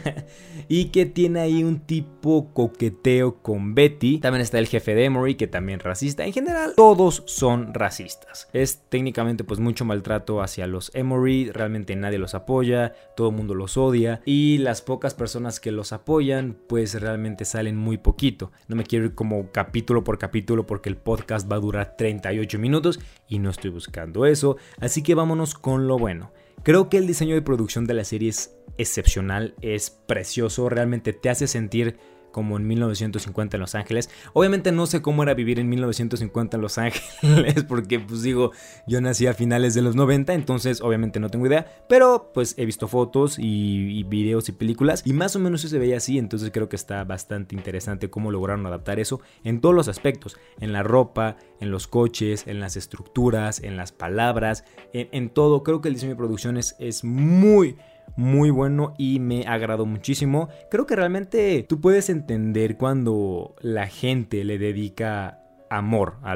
y 0.69 0.87
que 0.87 1.07
tiene 1.07 1.41
ahí 1.41 1.65
un 1.65 1.81
tipo 1.81 2.53
coqueteo 2.53 3.43
con 3.43 3.75
Betty. 3.75 4.19
También 4.19 4.43
está 4.43 4.59
el 4.59 4.69
jefe 4.69 4.95
de 4.95 5.05
Emory, 5.05 5.35
que 5.35 5.47
también 5.47 5.81
racista. 5.81 6.25
En 6.25 6.33
general, 6.33 6.75
todos 6.77 7.23
son 7.27 7.75
racistas. 7.75 8.49
Es 8.53 8.83
técnicamente 8.89 9.43
pues 9.43 9.59
mucho 9.59 9.85
maltrato 9.85 10.43
hacia 10.43 10.67
los 10.67 10.95
Emory. 10.95 11.51
Realmente 11.51 11.97
nadie 11.97 12.19
los 12.19 12.35
apoya, 12.35 12.95
todo 13.17 13.31
el 13.31 13.37
mundo 13.37 13.55
los 13.55 13.77
odia. 13.77 14.21
Y 14.25 14.59
las 14.59 14.83
pocas 14.83 15.15
personas 15.15 15.59
que 15.59 15.73
los 15.73 15.93
apoyan, 15.93 16.57
pues 16.69 17.01
realmente 17.01 17.45
salen 17.45 17.77
muy 17.77 17.99
poquito. 17.99 18.53
No 18.69 18.77
me 18.77 18.85
quiero 18.85 19.07
ir 19.07 19.15
como 19.15 19.51
capítulo 19.51 20.05
por 20.05 20.19
capítulo 20.19 20.67
porque 20.67 20.89
el 20.89 20.97
podcast 20.97 21.51
va 21.51 21.57
a 21.57 21.61
durar 21.61 21.97
38 21.97 22.59
minutos 22.59 23.01
y 23.29 23.39
no 23.39 23.51
estoy 23.51 23.71
buscando 23.71 24.27
eso. 24.27 24.57
Así 24.79 25.03
que 25.03 25.15
vámonos 25.15 25.55
con 25.55 25.89
lo 25.89 25.99
bueno. 25.99 26.33
Creo 26.63 26.89
que 26.89 26.99
el 26.99 27.07
diseño 27.07 27.35
de 27.35 27.43
producción 27.43 27.87
de 27.87 27.95
la 27.95 28.05
serie 28.05 28.31
es 28.31 28.57
excepcional, 28.79 29.55
es 29.61 29.91
precioso, 29.91 30.69
realmente 30.69 31.13
te 31.13 31.31
hace 31.31 31.47
sentir 31.47 31.97
como 32.37 32.59
en 32.59 32.67
1950 32.67 33.57
en 33.57 33.61
Los 33.63 33.75
Ángeles. 33.75 34.11
Obviamente 34.35 34.71
no 34.71 34.85
sé 34.85 35.01
cómo 35.01 35.23
era 35.23 35.33
vivir 35.33 35.59
en 35.59 35.71
1950 35.71 36.59
en 36.59 36.61
Los 36.61 36.77
Ángeles, 36.79 37.65
porque 37.67 37.99
pues 37.99 38.21
digo, 38.21 38.53
yo 38.87 39.01
nací 39.01 39.27
a 39.27 39.33
finales 39.33 39.73
de 39.73 39.81
los 39.81 39.97
90, 39.97 40.35
entonces 40.35 40.83
obviamente 40.83 41.19
no 41.19 41.31
tengo 41.31 41.47
idea, 41.47 41.65
pero 41.89 42.33
pues 42.35 42.55
he 42.59 42.67
visto 42.67 42.89
fotos 42.89 43.39
y, 43.39 44.03
videos 44.03 44.51
y 44.51 44.53
películas 44.53 45.01
y 45.07 45.15
más 45.15 45.35
o 45.35 45.39
menos 45.39 45.63
se 45.63 45.79
veía 45.79 45.97
así, 45.97 46.19
entonces 46.19 46.51
creo 46.53 46.69
que 46.69 46.77
está 46.77 47.05
bastante 47.05 47.55
interesante 47.55 48.11
cómo 48.11 48.31
lograron 48.31 48.67
adaptar 48.67 49.01
eso 49.01 49.23
en 49.43 49.63
todos 49.63 49.75
los 49.75 49.89
aspectos, 49.89 50.37
en 50.61 50.75
la 50.75 50.83
ropa, 50.83 51.39
en 51.61 51.71
los 51.71 51.87
coches, 51.87 52.47
en 52.47 52.61
las 52.61 52.77
estructuras, 52.77 53.63
en 53.63 53.79
las 53.79 53.93
palabras, 53.93 54.65
en, 54.93 55.31
todo. 55.31 55.63
Creo 55.63 55.81
que 55.81 55.89
el 55.89 55.95
diseño 55.95 56.13
de 56.13 56.17
producción 56.17 56.59
es, 56.59 56.77
es 56.79 57.03
muy 57.03 57.77
muy 58.17 58.51
bueno 58.51 58.95
y 58.99 59.21
me 59.21 59.47
agradó 59.47 59.87
muchísimo. 59.87 60.49
Creo 60.71 60.87
que 60.87 60.97
realmente 60.97 61.65
tú 61.69 61.81
puedes 61.81 62.09
entender 62.09 62.77
cuando 62.77 63.55
la 63.61 63.87
gente 63.89 64.45
le 64.45 64.59
dedica 64.59 65.43
amor 65.71 66.17
a 66.23 66.35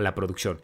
la 0.00 0.14
producción. 0.14 0.60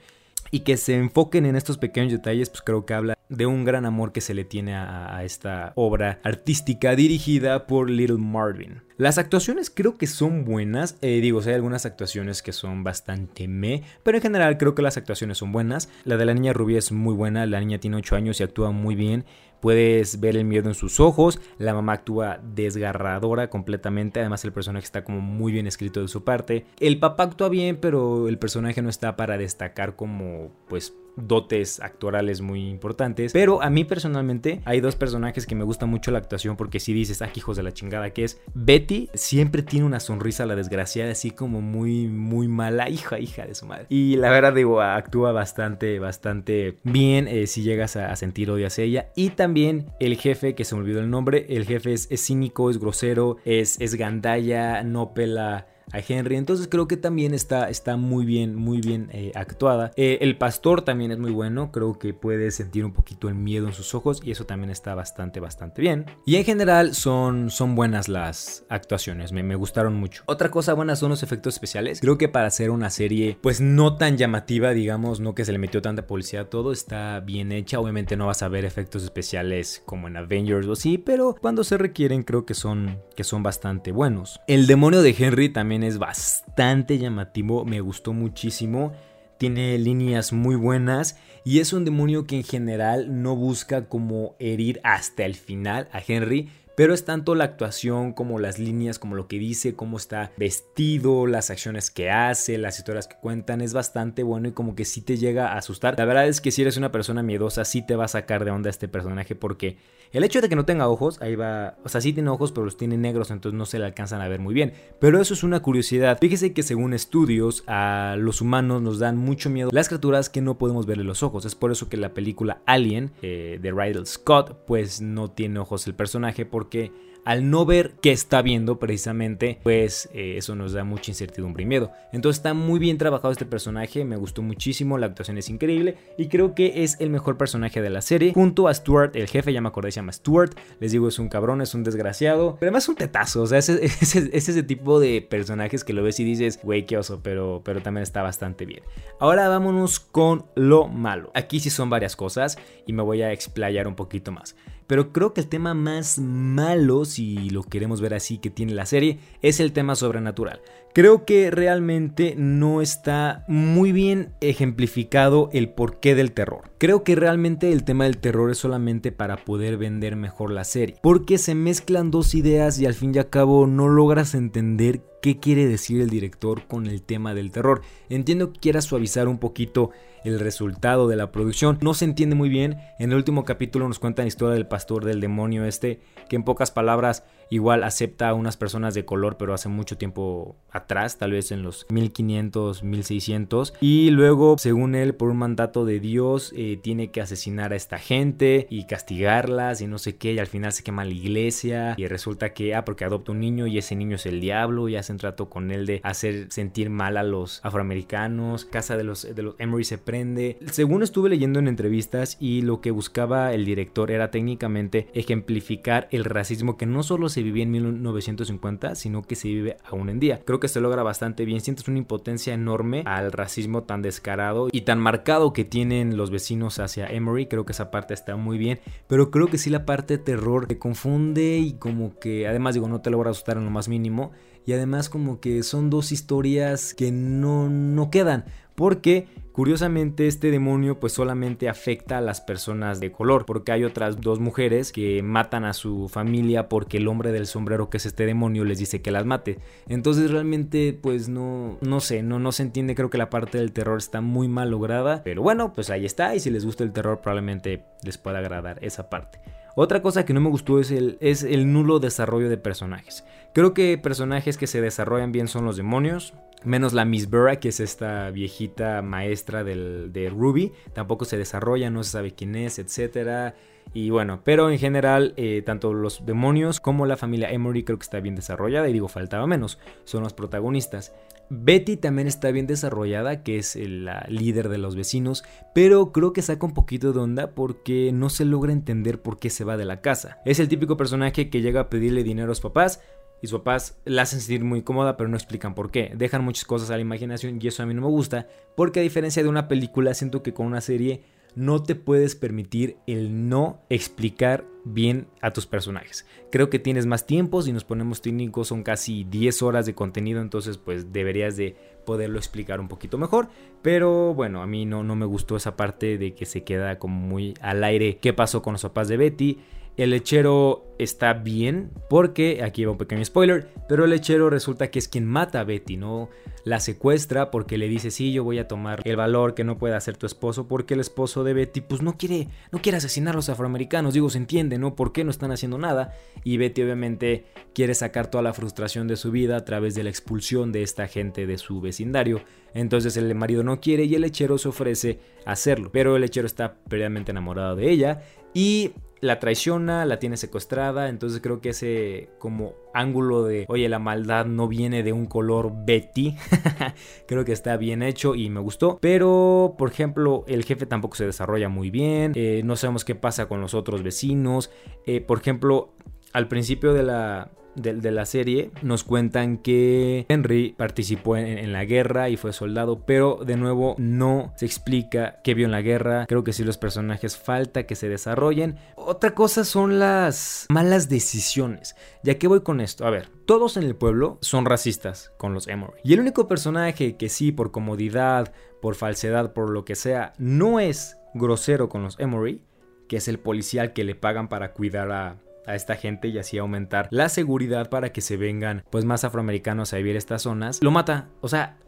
Y 0.50 0.60
que 0.60 0.76
se 0.76 0.94
enfoquen 0.94 1.44
en 1.44 1.56
estos 1.56 1.76
pequeños 1.76 2.12
detalles, 2.12 2.50
pues 2.50 2.62
creo 2.62 2.86
que 2.86 2.94
habla 2.94 3.18
de 3.28 3.46
un 3.46 3.64
gran 3.64 3.84
amor 3.84 4.12
que 4.12 4.20
se 4.20 4.34
le 4.34 4.44
tiene 4.44 4.74
a, 4.74 5.24
esta 5.24 5.72
obra 5.74 6.20
artística 6.22 6.94
dirigida 6.94 7.66
por 7.66 7.90
Little 7.90 8.18
Marvin. 8.18 8.82
Las 8.98 9.18
actuaciones 9.18 9.68
creo 9.68 9.98
que 9.98 10.06
son 10.06 10.46
buenas, 10.46 10.96
eh, 11.02 11.20
digo, 11.20 11.42
hay 11.44 11.52
algunas 11.52 11.84
actuaciones 11.84 12.40
que 12.40 12.54
son 12.54 12.82
bastante 12.82 13.46
me, 13.46 13.82
pero 14.02 14.16
en 14.16 14.22
general 14.22 14.56
creo 14.56 14.74
que 14.74 14.80
las 14.80 14.96
actuaciones 14.96 15.36
son 15.36 15.52
buenas. 15.52 15.90
La 16.04 16.16
de 16.16 16.24
la 16.24 16.32
niña 16.32 16.54
rubia 16.54 16.78
es 16.78 16.92
muy 16.92 17.12
buena, 17.12 17.44
la 17.44 17.60
niña 17.60 17.78
tiene 17.78 17.98
8 17.98 18.16
años 18.16 18.40
y 18.40 18.44
actúa 18.44 18.70
muy 18.70 18.94
bien. 18.94 19.26
Puedes 19.60 20.18
ver 20.18 20.34
el 20.34 20.46
miedo 20.46 20.68
en 20.68 20.74
sus 20.74 20.98
ojos, 20.98 21.40
la 21.58 21.74
mamá 21.74 21.92
actúa 21.92 22.40
desgarradora 22.42 23.50
completamente, 23.50 24.20
además 24.20 24.46
el 24.46 24.52
personaje 24.52 24.86
está 24.86 25.04
como 25.04 25.20
muy 25.20 25.52
bien 25.52 25.66
escrito 25.66 26.00
de 26.00 26.08
su 26.08 26.24
parte. 26.24 26.64
El 26.80 26.98
papá 26.98 27.24
actúa 27.24 27.50
bien, 27.50 27.76
pero 27.76 28.28
el 28.28 28.38
personaje 28.38 28.80
no 28.80 28.88
está 28.88 29.14
para 29.14 29.36
destacar 29.36 29.94
como 29.94 30.52
pues 30.68 30.94
dotes 31.16 31.80
actorales 31.80 32.40
muy 32.40 32.68
importantes. 32.68 33.32
Pero 33.32 33.62
a 33.62 33.70
mí 33.70 33.84
personalmente 33.84 34.60
hay 34.64 34.80
dos 34.80 34.96
personajes 34.96 35.46
que 35.46 35.54
me 35.54 35.64
gusta 35.64 35.86
mucho 35.86 36.10
la 36.10 36.18
actuación 36.18 36.56
porque 36.56 36.80
si 36.80 36.92
dices, 36.92 37.22
ah, 37.22 37.30
hijos 37.34 37.56
de 37.56 37.62
la 37.62 37.72
chingada, 37.72 38.10
que 38.10 38.24
es 38.24 38.40
Betty, 38.54 39.08
siempre 39.14 39.62
tiene 39.62 39.86
una 39.86 40.00
sonrisa 40.00 40.46
la 40.46 40.56
desgraciada, 40.56 41.12
así 41.12 41.30
como 41.30 41.60
muy, 41.60 42.06
muy 42.08 42.48
mala, 42.48 42.88
hija, 42.88 43.18
hija 43.18 43.46
de 43.46 43.54
su 43.54 43.66
madre. 43.66 43.86
Y 43.88 44.16
la 44.16 44.30
verdad 44.30 44.54
digo, 44.54 44.80
actúa 44.80 45.32
bastante, 45.32 45.98
bastante 45.98 46.78
bien 46.84 47.28
eh, 47.28 47.46
si 47.46 47.62
llegas 47.62 47.96
a, 47.96 48.14
sentir 48.16 48.50
odio 48.50 48.66
hacia 48.66 48.84
ella. 48.84 49.10
Y 49.14 49.30
también 49.30 49.86
el 50.00 50.16
jefe, 50.16 50.54
que 50.54 50.64
se 50.64 50.74
me 50.74 50.82
olvidó 50.82 51.00
el 51.00 51.10
nombre, 51.10 51.46
el 51.50 51.64
jefe 51.66 51.92
es, 51.92 52.08
cínico, 52.16 52.70
es 52.70 52.78
grosero, 52.78 53.36
es, 53.44 53.80
es 53.80 53.94
gandalla, 53.94 54.82
no 54.82 55.14
pela 55.14 55.66
a 55.92 56.00
Henry. 56.06 56.36
Entonces 56.36 56.68
creo 56.68 56.88
que 56.88 56.96
también 56.96 57.34
está, 57.34 57.70
está 57.70 57.96
muy 57.96 58.24
bien, 58.24 58.54
muy 58.54 58.80
bien 58.80 59.08
eh, 59.12 59.32
actuada. 59.34 59.92
Eh, 59.96 60.18
el 60.20 60.36
pastor 60.36 60.82
también 60.82 61.12
es 61.12 61.18
muy 61.18 61.30
bueno. 61.30 61.70
Creo 61.72 61.98
que 61.98 62.14
puede 62.14 62.50
sentir 62.50 62.84
un 62.84 62.92
poquito 62.92 63.28
el 63.28 63.34
miedo 63.34 63.66
en 63.66 63.72
sus 63.72 63.94
ojos 63.94 64.20
y 64.24 64.30
eso 64.30 64.46
también 64.46 64.70
está 64.70 64.94
bastante, 64.94 65.40
bastante 65.40 65.82
bien. 65.82 66.06
Y 66.24 66.36
en 66.36 66.44
general 66.44 66.94
son, 66.94 67.50
son 67.50 67.74
buenas 67.74 68.08
las 68.08 68.64
actuaciones. 68.68 69.32
Me, 69.32 69.56
gustaron 69.56 69.94
mucho. 69.94 70.22
Otra 70.26 70.50
cosa 70.50 70.74
buena 70.74 70.96
son 70.96 71.10
los 71.10 71.22
efectos 71.22 71.54
especiales. 71.54 72.00
Creo 72.00 72.18
que 72.18 72.28
para 72.28 72.48
hacer 72.48 72.70
una 72.70 72.90
serie 72.90 73.38
pues 73.40 73.60
no 73.60 73.96
tan 73.96 74.18
llamativa, 74.18 74.72
digamos, 74.72 75.20
no 75.20 75.34
que 75.34 75.46
se 75.46 75.52
le 75.52 75.58
metió 75.58 75.80
tanta 75.80 76.06
publicidad, 76.06 76.48
todo 76.48 76.72
está 76.72 77.20
bien 77.20 77.52
hecha. 77.52 77.80
Obviamente 77.80 78.16
no 78.16 78.26
vas 78.26 78.42
a 78.42 78.48
ver 78.48 78.66
efectos 78.66 79.02
especiales 79.02 79.82
como 79.86 80.08
en 80.08 80.16
Avengers 80.18 80.66
o 80.66 80.76
sí, 80.76 80.98
pero 80.98 81.34
cuando 81.40 81.64
se 81.64 81.78
requieren 81.78 82.22
creo 82.22 82.44
que 82.44 82.54
son, 82.54 82.98
que 83.14 83.24
son 83.24 83.42
bastante 83.42 83.92
buenos. 83.92 84.40
El 84.46 84.66
demonio 84.66 85.00
de 85.00 85.14
Henry 85.18 85.48
también 85.48 85.82
es 85.86 85.98
bastante 85.98 86.98
llamativo, 86.98 87.64
me 87.64 87.80
gustó 87.80 88.12
muchísimo. 88.12 88.92
Tiene 89.38 89.78
líneas 89.78 90.32
muy 90.32 90.56
buenas 90.56 91.18
y 91.44 91.60
es 91.60 91.72
un 91.72 91.84
demonio 91.84 92.26
que 92.26 92.36
en 92.36 92.44
general 92.44 93.22
no 93.22 93.36
busca 93.36 93.86
como 93.86 94.34
herir 94.38 94.80
hasta 94.82 95.24
el 95.24 95.34
final 95.34 95.88
a 95.92 96.00
Henry, 96.06 96.48
pero 96.76 96.94
es 96.94 97.04
tanto 97.04 97.34
la 97.34 97.44
actuación 97.44 98.12
como 98.12 98.38
las 98.38 98.58
líneas, 98.58 98.98
como 98.98 99.16
lo 99.16 99.26
que 99.26 99.38
dice, 99.38 99.74
cómo 99.74 99.96
está 99.96 100.30
vestido, 100.36 101.26
las 101.26 101.50
acciones 101.50 101.90
que 101.90 102.10
hace, 102.10 102.58
las 102.58 102.78
historias 102.78 103.08
que 103.08 103.16
cuentan, 103.16 103.62
es 103.62 103.72
bastante 103.72 104.22
bueno 104.22 104.48
y 104.48 104.52
como 104.52 104.76
que 104.76 104.84
sí 104.84 105.00
te 105.00 105.16
llega 105.16 105.52
a 105.52 105.58
asustar. 105.58 105.96
La 105.98 106.04
verdad 106.04 106.28
es 106.28 106.40
que 106.40 106.50
si 106.50 106.62
eres 106.62 106.76
una 106.76 106.92
persona 106.92 107.22
miedosa, 107.22 107.64
sí 107.64 107.82
te 107.82 107.96
va 107.96 108.04
a 108.04 108.08
sacar 108.08 108.44
de 108.44 108.50
onda 108.50 108.70
este 108.70 108.88
personaje 108.88 109.34
porque 109.34 109.78
el 110.12 110.22
hecho 110.22 110.40
de 110.40 110.48
que 110.48 110.56
no 110.56 110.64
tenga 110.64 110.88
ojos, 110.88 111.20
ahí 111.20 111.34
va, 111.34 111.76
o 111.84 111.88
sea, 111.88 112.00
sí 112.00 112.12
tiene 112.12 112.30
ojos, 112.30 112.52
pero 112.52 112.64
los 112.64 112.76
tiene 112.76 112.96
negros, 112.96 113.30
entonces 113.30 113.58
no 113.58 113.66
se 113.66 113.78
le 113.78 113.86
alcanzan 113.86 114.20
a 114.20 114.28
ver 114.28 114.40
muy 114.40 114.54
bien. 114.54 114.72
Pero 115.00 115.20
eso 115.20 115.34
es 115.34 115.42
una 115.42 115.60
curiosidad. 115.60 116.18
Fíjese 116.20 116.52
que 116.52 116.62
según 116.62 116.94
estudios, 116.94 117.64
a 117.66 118.16
los 118.18 118.40
humanos 118.40 118.82
nos 118.82 118.98
dan 118.98 119.16
mucho 119.16 119.50
miedo 119.50 119.70
las 119.72 119.88
criaturas 119.88 120.30
que 120.30 120.40
no 120.40 120.58
podemos 120.58 120.86
verle 120.86 121.04
los 121.04 121.22
ojos. 121.22 121.44
Es 121.44 121.54
por 121.54 121.72
eso 121.72 121.88
que 121.88 121.96
la 121.96 122.14
película 122.14 122.62
Alien 122.66 123.10
eh, 123.22 123.58
de 123.60 123.72
Ridley 123.72 124.06
Scott, 124.06 124.64
pues 124.66 125.00
no 125.00 125.30
tiene 125.30 125.58
ojos 125.58 125.86
el 125.86 125.94
personaje 125.94 126.46
porque 126.46 126.65
porque 126.66 126.90
al 127.24 127.50
no 127.50 127.64
ver 127.64 127.94
qué 128.00 128.10
está 128.12 128.42
viendo 128.42 128.78
precisamente, 128.78 129.58
pues 129.62 130.08
eh, 130.12 130.34
eso 130.36 130.54
nos 130.54 130.72
da 130.72 130.84
mucha 130.84 131.12
incertidumbre 131.12 131.62
y 131.62 131.66
miedo. 131.66 131.92
Entonces 132.12 132.38
está 132.38 132.54
muy 132.54 132.78
bien 132.80 132.98
trabajado 132.98 133.30
este 133.30 133.44
personaje, 133.44 134.04
me 134.04 134.16
gustó 134.16 134.42
muchísimo, 134.42 134.98
la 134.98 135.06
actuación 135.06 135.38
es 135.38 135.48
increíble 135.48 135.96
y 136.18 136.28
creo 136.28 136.54
que 136.54 136.84
es 136.84 137.00
el 137.00 137.10
mejor 137.10 137.36
personaje 137.36 137.82
de 137.82 137.90
la 137.90 138.00
serie, 138.00 138.32
junto 138.32 138.66
a 138.66 138.74
Stuart, 138.74 139.14
el 139.14 139.28
jefe, 139.28 139.52
ya 139.52 139.60
me 139.60 139.68
acordé, 139.68 139.92
se 139.92 139.96
llama 139.96 140.12
Stuart, 140.12 140.56
les 140.80 140.90
digo, 140.90 141.06
es 141.06 141.18
un 141.20 141.28
cabrón, 141.28 141.62
es 141.62 141.74
un 141.74 141.84
desgraciado, 141.84 142.56
pero 142.58 142.70
además 142.70 142.84
es 142.84 142.88
un 142.90 142.96
tetazo, 142.96 143.42
o 143.42 143.46
sea, 143.46 143.58
es, 143.58 143.70
ese 143.70 144.62
tipo 144.64 144.98
de 144.98 145.20
personajes 145.20 145.84
que 145.84 145.92
lo 145.92 146.04
ves 146.04 146.18
y 146.20 146.24
dices, 146.24 146.60
güey, 146.62 146.86
qué 146.86 146.96
oso, 146.96 147.20
pero, 147.22 147.60
pero 147.64 147.80
también 147.80 148.02
está 148.02 148.22
bastante 148.22 148.66
bien. 148.66 148.82
Ahora 149.18 149.48
vámonos 149.48 149.98
con 150.00 150.46
lo 150.54 150.88
malo. 150.88 151.32
Aquí 151.34 151.58
sí 151.58 151.70
son 151.70 151.90
varias 151.90 152.14
cosas 152.14 152.58
y 152.86 152.92
me 152.92 153.02
voy 153.02 153.22
a 153.22 153.32
explayar 153.32 153.88
un 153.88 153.96
poquito 153.96 154.30
más. 154.30 154.54
Pero 154.86 155.12
creo 155.12 155.32
que 155.32 155.40
el 155.40 155.48
tema 155.48 155.74
más 155.74 156.18
malo, 156.18 157.04
si 157.04 157.50
lo 157.50 157.62
queremos 157.62 158.00
ver 158.00 158.14
así, 158.14 158.38
que 158.38 158.50
tiene 158.50 158.74
la 158.74 158.86
serie, 158.86 159.18
es 159.42 159.60
el 159.60 159.72
tema 159.72 159.96
sobrenatural. 159.96 160.60
Creo 160.96 161.26
que 161.26 161.50
realmente 161.50 162.32
no 162.38 162.80
está 162.80 163.44
muy 163.48 163.92
bien 163.92 164.32
ejemplificado 164.40 165.50
el 165.52 165.68
porqué 165.68 166.14
del 166.14 166.32
terror. 166.32 166.70
Creo 166.78 167.04
que 167.04 167.14
realmente 167.14 167.70
el 167.70 167.84
tema 167.84 168.04
del 168.04 168.16
terror 168.16 168.50
es 168.50 168.56
solamente 168.56 169.12
para 169.12 169.36
poder 169.36 169.76
vender 169.76 170.16
mejor 170.16 170.50
la 170.50 170.64
serie. 170.64 170.96
Porque 171.02 171.36
se 171.36 171.54
mezclan 171.54 172.10
dos 172.10 172.34
ideas 172.34 172.78
y 172.78 172.86
al 172.86 172.94
fin 172.94 173.14
y 173.14 173.18
al 173.18 173.28
cabo 173.28 173.66
no 173.66 173.90
logras 173.90 174.34
entender 174.34 175.02
qué 175.20 175.38
quiere 175.38 175.66
decir 175.66 176.00
el 176.00 176.08
director 176.08 176.66
con 176.66 176.86
el 176.86 177.02
tema 177.02 177.34
del 177.34 177.50
terror. 177.50 177.82
Entiendo 178.08 178.54
que 178.54 178.60
quiera 178.60 178.80
suavizar 178.80 179.28
un 179.28 179.36
poquito 179.36 179.90
el 180.24 180.40
resultado 180.40 181.08
de 181.08 181.16
la 181.16 181.30
producción. 181.30 181.78
No 181.82 181.92
se 181.92 182.06
entiende 182.06 182.36
muy 182.36 182.48
bien. 182.48 182.78
En 182.98 183.10
el 183.10 183.18
último 183.18 183.44
capítulo 183.44 183.86
nos 183.86 183.98
cuentan 183.98 184.24
la 184.24 184.28
historia 184.28 184.54
del 184.54 184.66
pastor 184.66 185.04
del 185.04 185.20
demonio 185.20 185.66
este, 185.66 186.00
que 186.30 186.36
en 186.36 186.42
pocas 186.42 186.70
palabras 186.70 187.22
igual 187.50 187.84
acepta 187.84 188.28
a 188.28 188.34
unas 188.34 188.56
personas 188.56 188.94
de 188.94 189.04
color, 189.04 189.36
pero 189.36 189.54
hace 189.54 189.68
mucho 189.68 189.96
tiempo 189.96 190.56
atrás, 190.70 191.18
tal 191.18 191.32
vez 191.32 191.52
en 191.52 191.62
los 191.62 191.86
1500, 191.90 192.82
1600. 192.82 193.74
Y 193.80 194.10
luego, 194.10 194.56
según 194.58 194.94
él, 194.94 195.14
por 195.14 195.30
un 195.30 195.38
mandato 195.38 195.84
de 195.84 196.00
Dios, 196.00 196.52
eh, 196.56 196.78
tiene 196.82 197.10
que 197.10 197.20
asesinar 197.20 197.72
a 197.72 197.76
esta 197.76 197.98
gente 197.98 198.66
y 198.70 198.86
castigarlas 198.86 199.80
y 199.80 199.86
no 199.86 199.98
sé 199.98 200.16
qué. 200.16 200.34
Y 200.34 200.38
al 200.38 200.46
final 200.46 200.72
se 200.72 200.82
quema 200.82 201.04
la 201.04 201.12
iglesia. 201.12 201.94
Y 201.96 202.06
resulta 202.06 202.52
que, 202.52 202.74
ah, 202.74 202.84
porque 202.84 203.04
adopta 203.04 203.32
un 203.32 203.40
niño 203.40 203.66
y 203.66 203.78
ese 203.78 203.96
niño 203.96 204.16
es 204.16 204.26
el 204.26 204.40
diablo. 204.40 204.88
Y 204.88 204.96
hacen 204.96 205.16
trato 205.16 205.48
con 205.48 205.70
él 205.70 205.86
de 205.86 206.00
hacer 206.02 206.46
sentir 206.50 206.90
mal 206.90 207.16
a 207.16 207.22
los 207.22 207.60
afroamericanos. 207.64 208.64
Casa 208.64 208.96
de 208.96 209.04
los, 209.04 209.34
de 209.34 209.42
los 209.42 209.54
Emory 209.58 209.84
se 209.84 209.98
prende. 209.98 210.58
Según 210.70 211.02
estuve 211.02 211.28
leyendo 211.28 211.58
en 211.58 211.68
entrevistas 211.68 212.36
y 212.40 212.62
lo 212.62 212.80
que 212.80 212.90
buscaba 212.90 213.52
el 213.52 213.64
director 213.64 214.10
era 214.10 214.30
técnicamente 214.30 215.08
ejemplificar 215.14 216.08
el 216.10 216.24
racismo 216.24 216.76
que 216.76 216.86
no 216.86 217.02
solo 217.02 217.28
se 217.28 217.35
se 217.36 217.42
vivía 217.42 217.64
en 217.64 217.70
1950, 217.70 218.94
sino 218.94 219.20
que 219.20 219.34
se 219.34 219.48
vive 219.48 219.76
aún 219.84 220.08
en 220.08 220.18
día. 220.18 220.40
Creo 220.46 220.58
que 220.58 220.68
se 220.68 220.80
logra 220.80 221.02
bastante 221.02 221.44
bien. 221.44 221.60
Sientes 221.60 221.86
una 221.86 221.98
impotencia 221.98 222.54
enorme 222.54 223.02
al 223.04 223.30
racismo 223.30 223.82
tan 223.82 224.00
descarado 224.00 224.68
y 224.72 224.80
tan 224.80 224.98
marcado 225.00 225.52
que 225.52 225.66
tienen 225.66 226.16
los 226.16 226.30
vecinos 226.30 226.78
hacia 226.78 227.08
Emory. 227.08 227.44
Creo 227.44 227.66
que 227.66 227.72
esa 227.72 227.90
parte 227.90 228.14
está 228.14 228.36
muy 228.36 228.56
bien. 228.56 228.80
Pero 229.06 229.30
creo 229.30 229.48
que 229.48 229.58
sí 229.58 229.68
la 229.68 229.84
parte 229.84 230.16
de 230.16 230.24
terror 230.24 230.66
te 230.66 230.78
confunde 230.78 231.58
y 231.58 231.74
como 231.74 232.18
que 232.18 232.48
además 232.48 232.74
digo, 232.74 232.88
no 232.88 233.02
te 233.02 233.10
logra 233.10 233.32
asustar 233.32 233.58
en 233.58 233.66
lo 233.66 233.70
más 233.70 233.90
mínimo. 233.90 234.32
Y 234.64 234.72
además 234.72 235.10
como 235.10 235.38
que 235.38 235.62
son 235.62 235.90
dos 235.90 236.12
historias 236.12 236.94
que 236.94 237.12
no, 237.12 237.68
no 237.68 238.10
quedan. 238.10 238.46
Porque 238.74 239.28
Curiosamente 239.56 240.26
este 240.26 240.50
demonio 240.50 241.00
pues 241.00 241.14
solamente 241.14 241.70
afecta 241.70 242.18
a 242.18 242.20
las 242.20 242.42
personas 242.42 243.00
de 243.00 243.10
color 243.10 243.46
porque 243.46 243.72
hay 243.72 243.84
otras 243.84 244.20
dos 244.20 244.38
mujeres 244.38 244.92
que 244.92 245.22
matan 245.22 245.64
a 245.64 245.72
su 245.72 246.10
familia 246.10 246.68
porque 246.68 246.98
el 246.98 247.08
hombre 247.08 247.32
del 247.32 247.46
sombrero 247.46 247.88
que 247.88 247.96
es 247.96 248.04
este 248.04 248.26
demonio 248.26 248.66
les 248.66 248.78
dice 248.78 249.00
que 249.00 249.10
las 249.10 249.24
mate. 249.24 249.58
Entonces 249.88 250.30
realmente 250.30 250.92
pues 250.92 251.30
no, 251.30 251.78
no 251.80 252.00
sé, 252.00 252.22
no, 252.22 252.38
no 252.38 252.52
se 252.52 252.64
entiende, 252.64 252.94
creo 252.94 253.08
que 253.08 253.16
la 253.16 253.30
parte 253.30 253.56
del 253.56 253.72
terror 253.72 253.96
está 253.96 254.20
muy 254.20 254.46
mal 254.46 254.68
lograda, 254.68 255.22
pero 255.24 255.40
bueno 255.40 255.72
pues 255.72 255.88
ahí 255.88 256.04
está 256.04 256.34
y 256.34 256.40
si 256.40 256.50
les 256.50 256.66
gusta 256.66 256.84
el 256.84 256.92
terror 256.92 257.22
probablemente 257.22 257.82
les 258.02 258.18
pueda 258.18 258.40
agradar 258.40 258.78
esa 258.82 259.08
parte. 259.08 259.40
Otra 259.78 260.00
cosa 260.02 260.26
que 260.26 260.34
no 260.34 260.40
me 260.40 260.48
gustó 260.48 260.80
es 260.80 260.90
el, 260.90 261.16
es 261.20 261.42
el 261.42 261.70
nulo 261.70 261.98
desarrollo 261.98 262.48
de 262.48 262.56
personajes. 262.56 263.24
Creo 263.56 263.72
que 263.72 263.96
personajes 263.96 264.58
que 264.58 264.66
se 264.66 264.82
desarrollan 264.82 265.32
bien 265.32 265.48
son 265.48 265.64
los 265.64 265.78
demonios, 265.78 266.34
menos 266.62 266.92
la 266.92 267.06
Miss 267.06 267.30
Burra, 267.30 267.56
que 267.58 267.70
es 267.70 267.80
esta 267.80 268.30
viejita 268.30 269.00
maestra 269.00 269.64
de 269.64 270.28
Ruby, 270.30 270.74
tampoco 270.92 271.24
se 271.24 271.38
desarrolla, 271.38 271.88
no 271.88 272.04
se 272.04 272.10
sabe 272.10 272.34
quién 272.34 272.54
es, 272.54 272.78
etc. 272.78 273.54
Y 273.94 274.10
bueno, 274.10 274.42
pero 274.44 274.68
en 274.68 274.78
general, 274.78 275.32
eh, 275.38 275.62
tanto 275.64 275.94
los 275.94 276.26
demonios 276.26 276.80
como 276.80 277.06
la 277.06 277.16
familia 277.16 277.50
Emory 277.50 277.82
creo 277.82 277.98
que 277.98 278.02
está 278.02 278.20
bien 278.20 278.34
desarrollada, 278.34 278.90
y 278.90 278.92
digo, 278.92 279.08
faltaba 279.08 279.46
menos, 279.46 279.78
son 280.04 280.22
los 280.22 280.34
protagonistas. 280.34 281.14
Betty 281.48 281.96
también 281.96 282.26
está 282.26 282.50
bien 282.50 282.66
desarrollada, 282.66 283.44
que 283.44 283.58
es 283.58 283.76
la 283.76 284.26
líder 284.28 284.68
de 284.68 284.78
los 284.78 284.96
vecinos, 284.96 285.44
pero 285.74 286.10
creo 286.10 286.32
que 286.32 286.42
saca 286.42 286.66
un 286.66 286.74
poquito 286.74 287.12
de 287.12 287.20
onda 287.20 287.54
porque 287.54 288.10
no 288.12 288.30
se 288.30 288.44
logra 288.44 288.72
entender 288.72 289.22
por 289.22 289.38
qué 289.38 289.48
se 289.48 289.64
va 289.64 289.76
de 289.76 289.84
la 289.84 290.00
casa. 290.00 290.40
Es 290.44 290.58
el 290.58 290.68
típico 290.68 290.96
personaje 290.96 291.48
que 291.48 291.62
llega 291.62 291.82
a 291.82 291.88
pedirle 291.88 292.24
dinero 292.24 292.50
a 292.50 292.54
sus 292.54 292.62
papás, 292.62 293.00
y 293.46 293.48
sus 293.48 293.60
papás 293.60 293.98
la 294.04 294.22
hacen 294.22 294.40
sentir 294.40 294.64
muy 294.64 294.82
cómoda, 294.82 295.16
pero 295.16 295.28
no 295.28 295.36
explican 295.36 295.74
por 295.74 295.90
qué. 295.90 296.12
Dejan 296.14 296.44
muchas 296.44 296.64
cosas 296.64 296.90
a 296.90 296.96
la 296.96 297.02
imaginación 297.02 297.58
y 297.60 297.68
eso 297.68 297.82
a 297.82 297.86
mí 297.86 297.94
no 297.94 298.02
me 298.02 298.08
gusta, 298.08 298.48
porque 298.76 299.00
a 299.00 299.02
diferencia 299.02 299.42
de 299.42 299.48
una 299.48 299.68
película, 299.68 300.14
siento 300.14 300.42
que 300.42 300.52
con 300.52 300.66
una 300.66 300.80
serie 300.80 301.22
no 301.56 301.82
te 301.82 301.94
puedes 301.94 302.36
permitir 302.36 302.98
el 303.06 303.48
no 303.48 303.80
explicar 303.88 304.66
bien 304.84 305.26
a 305.40 305.52
tus 305.52 305.66
personajes. 305.66 306.26
Creo 306.52 306.68
que 306.68 306.78
tienes 306.78 307.06
más 307.06 307.26
tiempo, 307.26 307.62
si 307.62 307.72
nos 307.72 307.84
ponemos 307.84 308.20
técnicos 308.20 308.68
son 308.68 308.82
casi 308.82 309.24
10 309.24 309.62
horas 309.62 309.86
de 309.86 309.94
contenido, 309.94 310.42
entonces 310.42 310.76
pues 310.76 311.12
deberías 311.12 311.56
de 311.56 311.74
poderlo 312.04 312.38
explicar 312.38 312.78
un 312.78 312.88
poquito 312.88 313.16
mejor. 313.16 313.48
Pero 313.80 314.34
bueno, 314.34 314.62
a 314.62 314.66
mí 314.66 314.84
no, 314.84 315.02
no 315.02 315.16
me 315.16 315.24
gustó 315.24 315.56
esa 315.56 315.76
parte 315.76 316.18
de 316.18 316.34
que 316.34 316.44
se 316.44 316.62
queda 316.62 316.98
como 316.98 317.16
muy 317.18 317.54
al 317.62 317.82
aire 317.84 318.18
qué 318.18 318.34
pasó 318.34 318.60
con 318.60 318.74
los 318.74 318.82
papás 318.82 319.08
de 319.08 319.16
Betty. 319.16 319.58
El 319.96 320.10
lechero 320.10 320.94
está 320.98 321.32
bien 321.32 321.90
porque, 322.10 322.62
aquí 322.62 322.84
va 322.84 322.92
un 322.92 322.98
pequeño 322.98 323.24
spoiler, 323.24 323.68
pero 323.88 324.04
el 324.04 324.10
lechero 324.10 324.50
resulta 324.50 324.90
que 324.90 324.98
es 324.98 325.08
quien 325.08 325.24
mata 325.24 325.60
a 325.60 325.64
Betty, 325.64 325.96
¿no? 325.96 326.28
La 326.64 326.80
secuestra 326.80 327.50
porque 327.50 327.78
le 327.78 327.88
dice, 327.88 328.10
sí, 328.10 328.32
yo 328.32 328.44
voy 328.44 328.58
a 328.58 328.68
tomar 328.68 329.00
el 329.04 329.16
valor 329.16 329.54
que 329.54 329.64
no 329.64 329.78
puede 329.78 329.94
hacer 329.94 330.18
tu 330.18 330.26
esposo 330.26 330.68
porque 330.68 330.94
el 330.94 331.00
esposo 331.00 331.44
de 331.44 331.54
Betty 331.54 331.80
pues 331.80 332.02
no 332.02 332.18
quiere, 332.18 332.48
no 332.72 332.82
quiere 332.82 332.98
asesinar 332.98 333.34
a 333.34 333.36
los 333.36 333.48
afroamericanos, 333.48 334.12
digo, 334.12 334.28
se 334.28 334.36
entiende, 334.36 334.76
¿no? 334.76 334.96
¿Por 334.96 335.12
qué 335.12 335.24
no 335.24 335.30
están 335.30 335.52
haciendo 335.52 335.78
nada? 335.78 336.12
Y 336.44 336.58
Betty 336.58 336.82
obviamente 336.82 337.46
quiere 337.72 337.94
sacar 337.94 338.30
toda 338.30 338.42
la 338.42 338.52
frustración 338.52 339.08
de 339.08 339.16
su 339.16 339.30
vida 339.30 339.56
a 339.56 339.64
través 339.64 339.94
de 339.94 340.04
la 340.04 340.10
expulsión 340.10 340.72
de 340.72 340.82
esta 340.82 341.08
gente 341.08 341.46
de 341.46 341.56
su 341.56 341.80
vecindario. 341.80 342.42
Entonces 342.74 343.16
el 343.16 343.34
marido 343.34 343.62
no 343.62 343.80
quiere 343.80 344.04
y 344.04 344.14
el 344.14 344.22
lechero 344.22 344.58
se 344.58 344.68
ofrece 344.68 345.20
a 345.46 345.52
hacerlo, 345.52 345.90
pero 345.90 346.16
el 346.16 346.22
lechero 346.22 346.46
está 346.46 346.74
previamente 346.86 347.30
enamorado 347.30 347.76
de 347.76 347.90
ella 347.90 348.22
y 348.52 348.92
la 349.20 349.38
traiciona, 349.38 350.04
la 350.04 350.18
tiene 350.18 350.36
secuestrada, 350.36 351.08
entonces 351.08 351.40
creo 351.40 351.60
que 351.60 351.70
ese 351.70 352.28
como 352.38 352.74
ángulo 352.92 353.44
de, 353.44 353.64
oye, 353.68 353.88
la 353.88 353.98
maldad 353.98 354.46
no 354.46 354.68
viene 354.68 355.02
de 355.02 355.12
un 355.12 355.26
color 355.26 355.72
Betty, 355.86 356.36
creo 357.26 357.44
que 357.44 357.52
está 357.52 357.76
bien 357.76 358.02
hecho 358.02 358.34
y 358.34 358.50
me 358.50 358.60
gustó, 358.60 358.98
pero 359.00 359.74
por 359.78 359.90
ejemplo 359.90 360.44
el 360.46 360.64
jefe 360.64 360.86
tampoco 360.86 361.16
se 361.16 361.26
desarrolla 361.26 361.68
muy 361.68 361.90
bien, 361.90 362.32
eh, 362.34 362.62
no 362.64 362.76
sabemos 362.76 363.04
qué 363.04 363.14
pasa 363.14 363.46
con 363.48 363.60
los 363.60 363.74
otros 363.74 364.02
vecinos, 364.02 364.70
eh, 365.06 365.20
por 365.20 365.38
ejemplo, 365.38 365.94
al 366.32 366.48
principio 366.48 366.92
de 366.92 367.02
la, 367.02 367.50
de, 367.76 368.10
la 368.10 368.26
serie 368.26 368.70
nos 368.82 369.04
cuentan 369.04 369.58
que 369.58 370.26
Henry 370.28 370.74
participó 370.76 371.36
en, 371.36 371.72
la 371.72 371.84
guerra 371.84 372.28
y 372.28 372.36
fue 372.36 372.52
soldado, 372.52 373.04
pero 373.04 373.40
de 373.44 373.56
nuevo 373.56 373.94
no 373.98 374.52
se 374.56 374.66
explica 374.66 375.40
qué 375.44 375.54
vio 375.54 375.66
en 375.66 375.72
la 375.72 375.82
guerra. 375.82 376.26
Creo 376.26 376.44
que 376.44 376.52
si 376.52 376.64
los 376.64 376.78
personajes 376.78 377.36
falta 377.36 377.84
que 377.84 377.94
se 377.94 378.08
desarrollen. 378.08 378.76
Otra 378.96 379.34
cosa 379.34 379.64
son 379.64 379.98
las 379.98 380.66
malas 380.68 381.08
decisiones. 381.08 381.96
Ya 382.22 382.38
que 382.38 382.48
voy 382.48 382.62
con 382.62 382.80
esto, 382.80 383.06
a 383.06 383.10
ver, 383.10 383.28
todos 383.44 383.76
en 383.76 383.84
el 383.84 383.94
pueblo 383.94 384.38
son 384.40 384.64
racistas 384.64 385.32
con 385.36 385.54
los 385.54 385.68
Emory. 385.68 386.00
Y 386.02 386.14
el 386.14 386.20
único 386.20 386.48
personaje 386.48 387.16
que 387.16 387.28
sí, 387.28 387.52
por 387.52 387.70
comodidad, 387.70 388.52
por 388.80 388.94
falsedad, 388.94 389.52
por 389.52 389.70
lo 389.70 389.84
que 389.84 389.94
sea, 389.94 390.32
no 390.38 390.80
es 390.80 391.18
grosero 391.34 391.88
con 391.88 392.02
los 392.02 392.18
Emory, 392.18 392.62
que 393.08 393.18
es 393.18 393.28
el 393.28 393.38
policial 393.38 393.92
que 393.92 394.04
le 394.04 394.14
pagan 394.14 394.48
para 394.48 394.72
cuidar 394.72 395.12
a, 395.12 395.36
a 395.66 395.74
esta 395.74 395.96
gente 395.96 396.28
y 396.28 396.38
así 396.38 396.58
aumentar 396.58 397.08
la 397.10 397.28
seguridad 397.28 397.90
para 397.90 398.10
que 398.12 398.20
se 398.20 398.36
vengan 398.36 398.84
pues 398.90 399.04
más 399.04 399.24
afroamericanos 399.24 399.92
a 399.92 399.96
vivir 399.96 400.16
estas 400.16 400.42
zonas, 400.42 400.82
lo 400.82 400.90
mata. 400.90 401.28
O 401.40 401.48
sea, 401.48 401.78